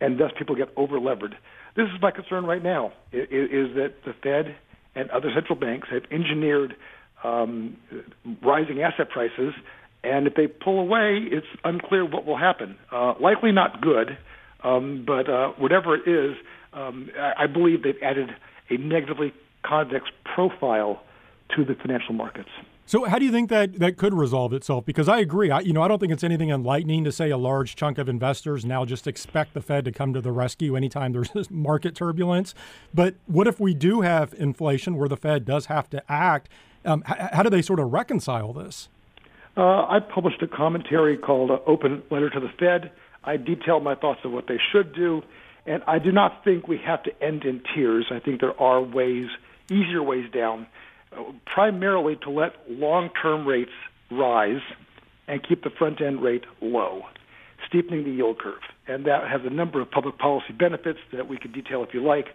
[0.00, 1.34] and thus people get over-levered.
[1.76, 4.56] This is my concern right now, is that the Fed
[4.94, 6.74] and other central banks have engineered
[7.22, 7.76] um,
[8.42, 9.54] rising asset prices,
[10.02, 12.76] and if they pull away, it's unclear what will happen.
[12.90, 14.18] Uh, likely not good,
[14.64, 16.36] um, but uh, whatever it is,
[16.72, 18.34] um, I believe they've added
[18.68, 21.02] a negatively convex profile
[21.56, 22.48] to the financial markets.
[22.86, 24.84] So, how do you think that that could resolve itself?
[24.84, 25.50] Because I agree.
[25.50, 28.08] I, you know, I don't think it's anything enlightening to say a large chunk of
[28.08, 32.52] investors now just expect the Fed to come to the rescue anytime there's market turbulence.
[32.92, 36.48] But what if we do have inflation where the Fed does have to act?
[36.84, 38.88] Um, h- how do they sort of reconcile this?
[39.56, 42.90] Uh, I published a commentary called uh, "Open Letter to the Fed."
[43.22, 45.22] I detailed my thoughts of what they should do
[45.66, 48.06] and I do not think we have to end in tears.
[48.10, 49.28] I think there are ways,
[49.70, 50.66] easier ways down,
[51.46, 53.72] primarily to let long-term rates
[54.10, 54.62] rise
[55.28, 57.02] and keep the front end rate low,
[57.68, 58.60] steepening the yield curve.
[58.86, 62.02] And that has a number of public policy benefits that we could detail if you
[62.02, 62.26] like.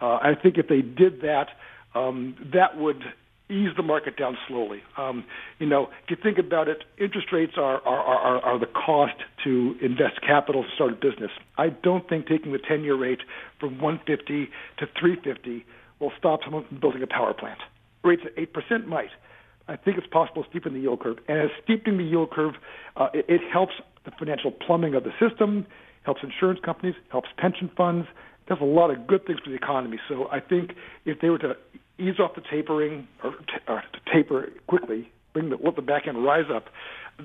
[0.00, 1.48] Uh, I think if they did that,
[1.94, 3.02] um, that would
[3.50, 4.82] ease the market down slowly.
[4.96, 5.24] Um,
[5.58, 9.14] you know, if you think about it, interest rates are, are, are, are the cost
[9.44, 11.30] to invest capital to start a business.
[11.58, 13.20] I don't think taking the 10-year rate
[13.60, 15.64] from 150 to 350
[16.00, 17.58] will stop someone from building a power plant.
[18.02, 19.10] Rates at 8% might.
[19.68, 21.18] I think it's possible to steepen the yield curve.
[21.28, 22.54] And as steepening the yield curve,
[22.96, 23.74] uh, it, it helps
[24.04, 25.66] the financial plumbing of the system,
[26.02, 28.08] helps insurance companies, helps pension funds,
[28.48, 29.98] does a lot of good things for the economy.
[30.08, 30.72] So I think
[31.04, 31.56] if they were to
[32.02, 36.06] ease off the tapering or, t- or to taper quickly, bring the, let the back
[36.06, 36.68] end rise up,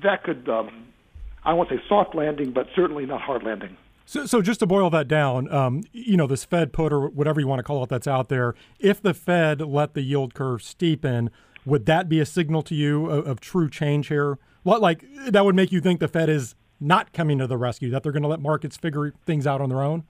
[0.04, 0.88] that could, um,
[1.44, 3.78] I won't say soft landing, but certainly not hard landing.
[4.06, 7.42] So, so just to boil that down, um, you know, this Fed put or whatever
[7.42, 10.62] you want to call it that's out there, if the Fed let the yield curve
[10.62, 11.30] steepen,
[11.66, 14.38] would that be a signal to you of, of true change here?
[14.64, 17.90] What, like, that would make you think the Fed is not coming to the rescue,
[17.90, 20.04] that they're going to let markets figure things out on their own?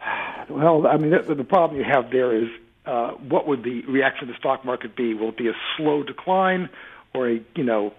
[0.48, 2.48] Well, I mean, the, the problem you have there is
[2.86, 5.14] uh, what would the reaction of the stock market be?
[5.14, 6.68] Will it be a slow decline
[7.14, 7.92] or a, you know,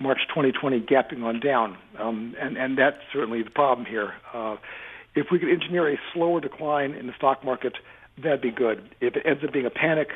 [0.00, 1.76] March 2020 gapping on down?
[1.98, 4.14] Um, and, and that's certainly the problem here.
[4.32, 4.56] Uh,
[5.14, 7.74] if we could engineer a slower decline in the stock market,
[8.22, 8.82] that'd be good.
[9.00, 10.08] If it ends up being a panic,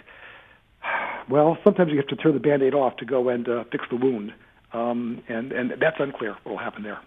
[1.28, 3.96] well, sometimes you have to tear the band-aid off to go and uh, fix the
[3.96, 4.32] wound.
[4.72, 6.98] Um, and, and that's unclear what will happen there.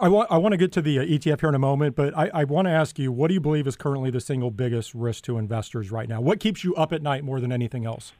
[0.00, 2.16] I want I want to get to the uh, ETF here in a moment, but
[2.16, 4.94] I, I want to ask you, what do you believe is currently the single biggest
[4.94, 6.20] risk to investors right now?
[6.20, 8.12] What keeps you up at night more than anything else?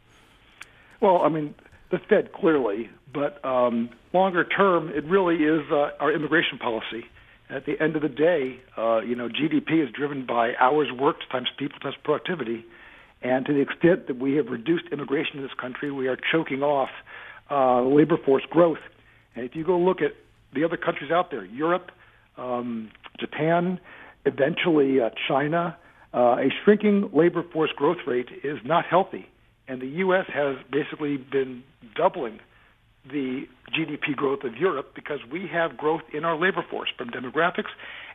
[1.01, 1.55] Well, I mean,
[1.91, 7.05] the Fed clearly, but um, longer term, it really is uh, our immigration policy.
[7.49, 11.31] At the end of the day, uh, you know, GDP is driven by hours worked
[11.31, 12.65] times people times productivity,
[13.23, 16.63] and to the extent that we have reduced immigration in this country, we are choking
[16.63, 16.91] off
[17.51, 18.79] uh, labor force growth.
[19.35, 20.15] And if you go look at
[20.57, 21.91] the other countries out there, Europe,
[22.37, 22.91] um,
[23.21, 23.79] Japan,
[24.25, 25.77] eventually uh, China.
[26.13, 29.27] Uh, a shrinking labor force growth rate is not healthy,
[29.69, 30.25] and the U.S.
[30.33, 31.63] has basically been
[31.95, 32.41] doubling
[33.11, 33.47] the
[33.77, 37.71] GDP growth of Europe because we have growth in our labor force from demographics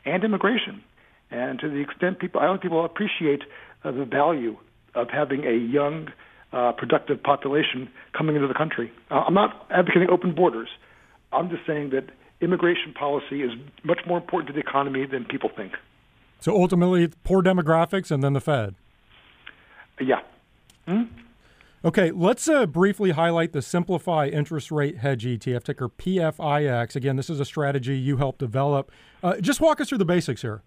[0.06, 0.84] and immigration.
[1.30, 3.44] And to the extent people, I don't think people appreciate
[3.84, 4.58] uh, the value
[4.96, 6.10] of having a young,
[6.52, 8.92] uh, productive population coming into the country.
[9.10, 10.70] Uh, I'm not advocating open borders.
[11.32, 12.10] I'm just saying that
[12.42, 13.52] immigration policy is
[13.84, 15.74] much more important to the economy than people think.
[16.40, 18.76] So ultimately, poor demographics and then the Fed.
[20.00, 20.22] Yeah.
[20.88, 21.04] Hmm?
[21.84, 26.96] Okay, let's uh, briefly highlight the Simplify Interest Rate Hedge ETF, ticker PFIX.
[26.96, 28.92] Again, this is a strategy you helped develop.
[29.24, 30.62] Uh, just walk us through the basics here.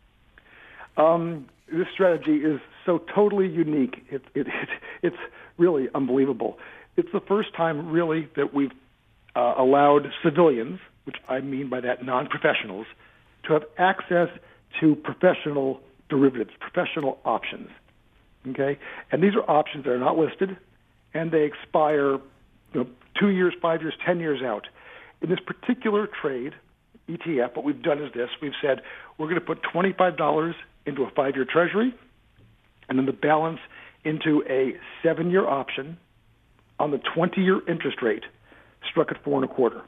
[0.96, 4.04] Um, this strategy is so totally unique.
[4.10, 4.68] It, it, it,
[5.02, 5.16] it's
[5.56, 6.58] really unbelievable.
[6.96, 8.72] It's the first time, really, that we've
[9.36, 12.86] uh, allowed civilians, which I mean by that non-professionals,
[13.44, 14.28] to have access
[14.80, 17.68] to professional derivatives, professional options.
[18.48, 18.78] Okay,
[19.10, 20.56] and these are options that are not listed,
[21.14, 22.20] and they expire, you
[22.74, 22.86] know,
[23.18, 24.66] two years, five years, ten years out.
[25.22, 26.52] In this particular trade,
[27.08, 28.82] ETF, what we've done is this: we've said
[29.16, 31.94] we're going to put twenty-five dollars into a five-year Treasury,
[32.88, 33.60] and then the balance
[34.04, 35.96] into a seven-year option
[36.78, 38.24] on the 20-year interest rate,
[38.90, 39.80] struck at four and a quarter.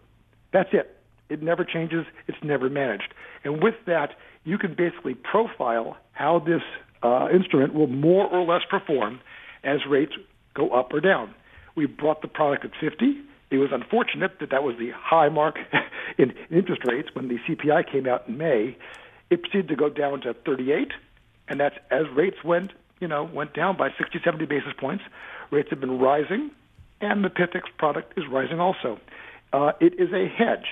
[0.52, 0.95] That's it.
[1.28, 2.06] It never changes.
[2.28, 3.12] It's never managed.
[3.44, 4.14] And with that,
[4.44, 6.62] you can basically profile how this
[7.02, 9.20] uh, instrument will more or less perform
[9.64, 10.12] as rates
[10.54, 11.34] go up or down.
[11.74, 13.20] We brought the product at 50.
[13.50, 15.58] It was unfortunate that that was the high mark
[16.18, 18.76] in interest rates when the CPI came out in May.
[19.30, 20.92] It proceeded to go down to 38,
[21.48, 25.04] and that's as rates went, you know, went down by 60, 70 basis points.
[25.50, 26.50] Rates have been rising,
[27.00, 28.98] and the PFIX product is rising also.
[29.52, 30.66] Uh, it is a hedge.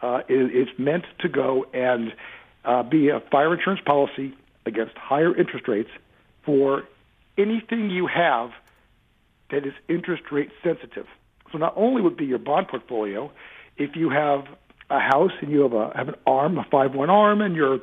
[0.00, 2.14] Uh, it, it's meant to go and
[2.64, 4.34] uh, be a fire insurance policy
[4.66, 5.90] against higher interest rates
[6.44, 6.84] for
[7.36, 8.50] anything you have
[9.50, 11.06] that is interest rate sensitive.
[11.50, 13.30] So not only would be your bond portfolio,
[13.76, 14.44] if you have
[14.90, 17.80] a house and you have a have an arm, a five one arm, and you're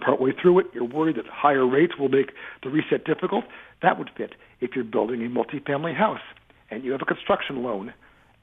[0.00, 2.32] partway through it, you're worried that higher rates will make
[2.62, 3.44] the reset difficult.
[3.82, 4.34] That would fit.
[4.60, 6.20] If you're building a multifamily house
[6.70, 7.92] and you have a construction loan,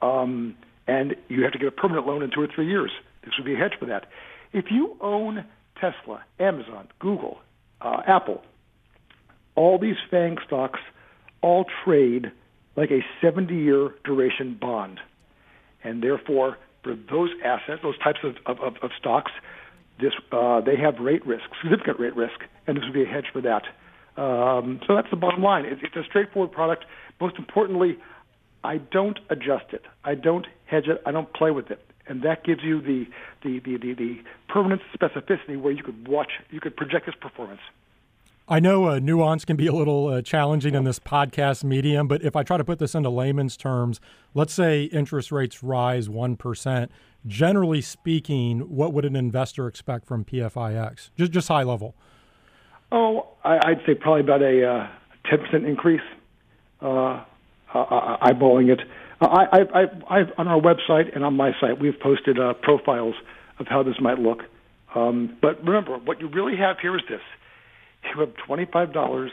[0.02, 0.56] um,
[0.90, 2.90] and you have to get a permanent loan in two or three years,
[3.22, 4.06] this would be a hedge for that.
[4.52, 5.44] If you own
[5.80, 7.38] Tesla, Amazon, Google,
[7.80, 8.42] uh, Apple,
[9.54, 10.80] all these FANG stocks
[11.42, 12.32] all trade
[12.76, 14.98] like a 70 year duration bond.
[15.84, 19.30] And therefore, for those assets, those types of, of, of stocks,
[20.00, 23.26] this, uh, they have rate risk, significant rate risk, and this would be a hedge
[23.32, 23.62] for that.
[24.20, 25.66] Um, so that's the bottom line.
[25.66, 26.84] It's, it's a straightforward product.
[27.20, 27.96] Most importantly,
[28.62, 29.84] I don't adjust it.
[30.04, 31.02] I don't hedge it.
[31.06, 33.06] I don't play with it and that gives you the
[33.42, 37.60] the, the, the, the permanent specificity where you could watch, you could project its performance.
[38.48, 42.22] I know uh, nuance can be a little uh, challenging in this podcast medium, but
[42.22, 44.00] if I try to put this into layman's terms,
[44.34, 46.88] let's say interest rates rise 1%.
[47.26, 51.10] Generally speaking, what would an investor expect from PFIX?
[51.16, 51.94] Just, just high level.
[52.90, 54.88] Oh, I, would say probably about a uh,
[55.32, 56.00] 10% increase,
[56.82, 57.24] uh,
[57.74, 58.80] eyeballing it.
[59.20, 63.14] I, I, I, on our website and on my site, we've posted uh, profiles
[63.58, 64.44] of how this might look.
[64.94, 67.20] Um, but remember, what you really have here is this:
[68.04, 69.30] you have twenty-five dollars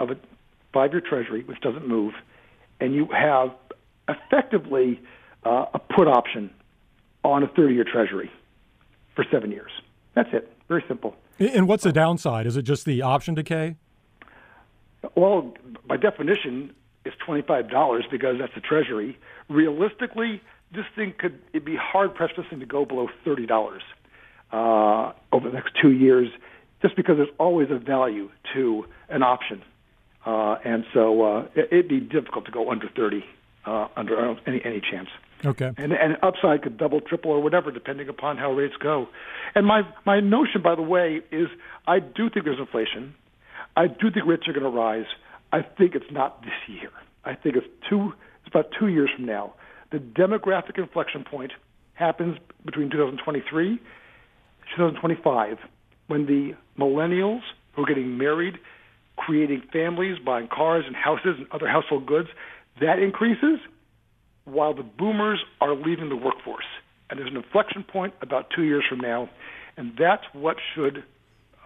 [0.00, 0.16] of a
[0.72, 2.14] five-year Treasury, which doesn't move,
[2.80, 3.50] and you have
[4.08, 5.00] effectively
[5.44, 6.50] uh, a put option
[7.22, 8.30] on a thirty-year Treasury
[9.14, 9.70] for seven years.
[10.14, 10.50] That's it.
[10.66, 11.14] Very simple.
[11.38, 12.46] And what's the downside?
[12.46, 13.76] Is it just the option decay?
[15.14, 15.54] Well,
[15.86, 16.74] by definition,
[17.04, 19.18] is $25 because that's the Treasury.
[19.48, 20.40] Realistically,
[20.74, 23.80] this thing could it'd be hard pressed this thing to go below $30
[24.52, 26.28] uh, over the next two years,
[26.82, 29.62] just because there's always a value to an option,
[30.26, 33.24] uh, and so uh, it, would be difficult to go under 30
[33.66, 35.08] uh, under any any chance.
[35.44, 35.72] Okay.
[35.76, 39.08] And and upside could double, triple, or whatever, depending upon how rates go.
[39.54, 41.48] And my my notion, by the way, is
[41.86, 43.14] I do think there's inflation.
[43.76, 45.06] I do think rates are going to rise.
[45.54, 46.90] I think it's not this year.
[47.24, 48.12] I think it's two.
[48.40, 49.54] It's about two years from now.
[49.92, 51.52] The demographic inflection point
[51.92, 53.78] happens between 2023
[54.76, 55.58] 2025
[56.08, 57.42] when the millennials
[57.74, 58.58] who are getting married,
[59.16, 62.30] creating families, buying cars and houses and other household goods,
[62.80, 63.60] that increases
[64.46, 66.64] while the boomers are leaving the workforce.
[67.08, 69.30] And there's an inflection point about two years from now,
[69.76, 71.04] and that's what should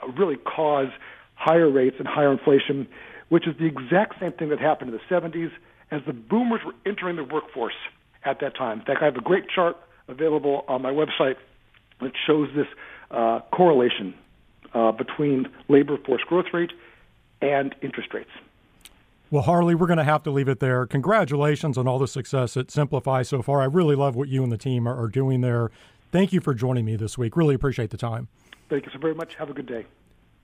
[0.02, 0.88] uh, really cause
[1.36, 2.86] higher rates and higher inflation
[3.28, 5.50] which is the exact same thing that happened in the 70s
[5.90, 7.74] as the boomers were entering the workforce
[8.24, 8.80] at that time.
[8.80, 9.76] In fact, I have a great chart
[10.08, 11.36] available on my website
[12.00, 12.66] that shows this
[13.10, 14.14] uh, correlation
[14.74, 16.72] uh, between labor force growth rate
[17.40, 18.30] and interest rates.
[19.30, 20.86] Well, Harley, we're going to have to leave it there.
[20.86, 23.60] Congratulations on all the success at Simplify so far.
[23.60, 25.70] I really love what you and the team are, are doing there.
[26.10, 27.36] Thank you for joining me this week.
[27.36, 28.28] Really appreciate the time.
[28.70, 29.34] Thank you so very much.
[29.34, 29.84] Have a good day.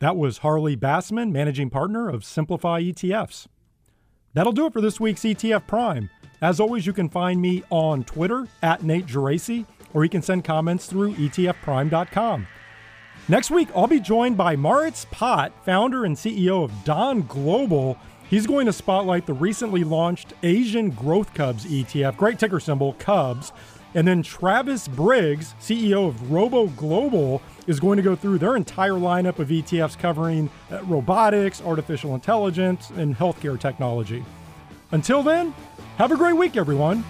[0.05, 3.47] That was Harley Bassman, managing partner of Simplify ETFs.
[4.35, 6.11] That'll do it for this week's ETF Prime.
[6.43, 10.45] As always, you can find me on Twitter at Nate Geraci, or you can send
[10.45, 12.47] comments through etfprime.com.
[13.29, 17.97] Next week, I'll be joined by Maritz Pott, founder and CEO of Don Global.
[18.29, 23.53] He's going to spotlight the recently launched Asian Growth Cubs ETF, great ticker symbol, Cubs.
[23.95, 28.93] And then Travis Briggs, CEO of Robo Global, is going to go through their entire
[28.93, 34.25] lineup of ETFs covering uh, robotics, artificial intelligence, and healthcare technology.
[34.91, 35.55] Until then,
[35.97, 37.05] have a great week, everyone.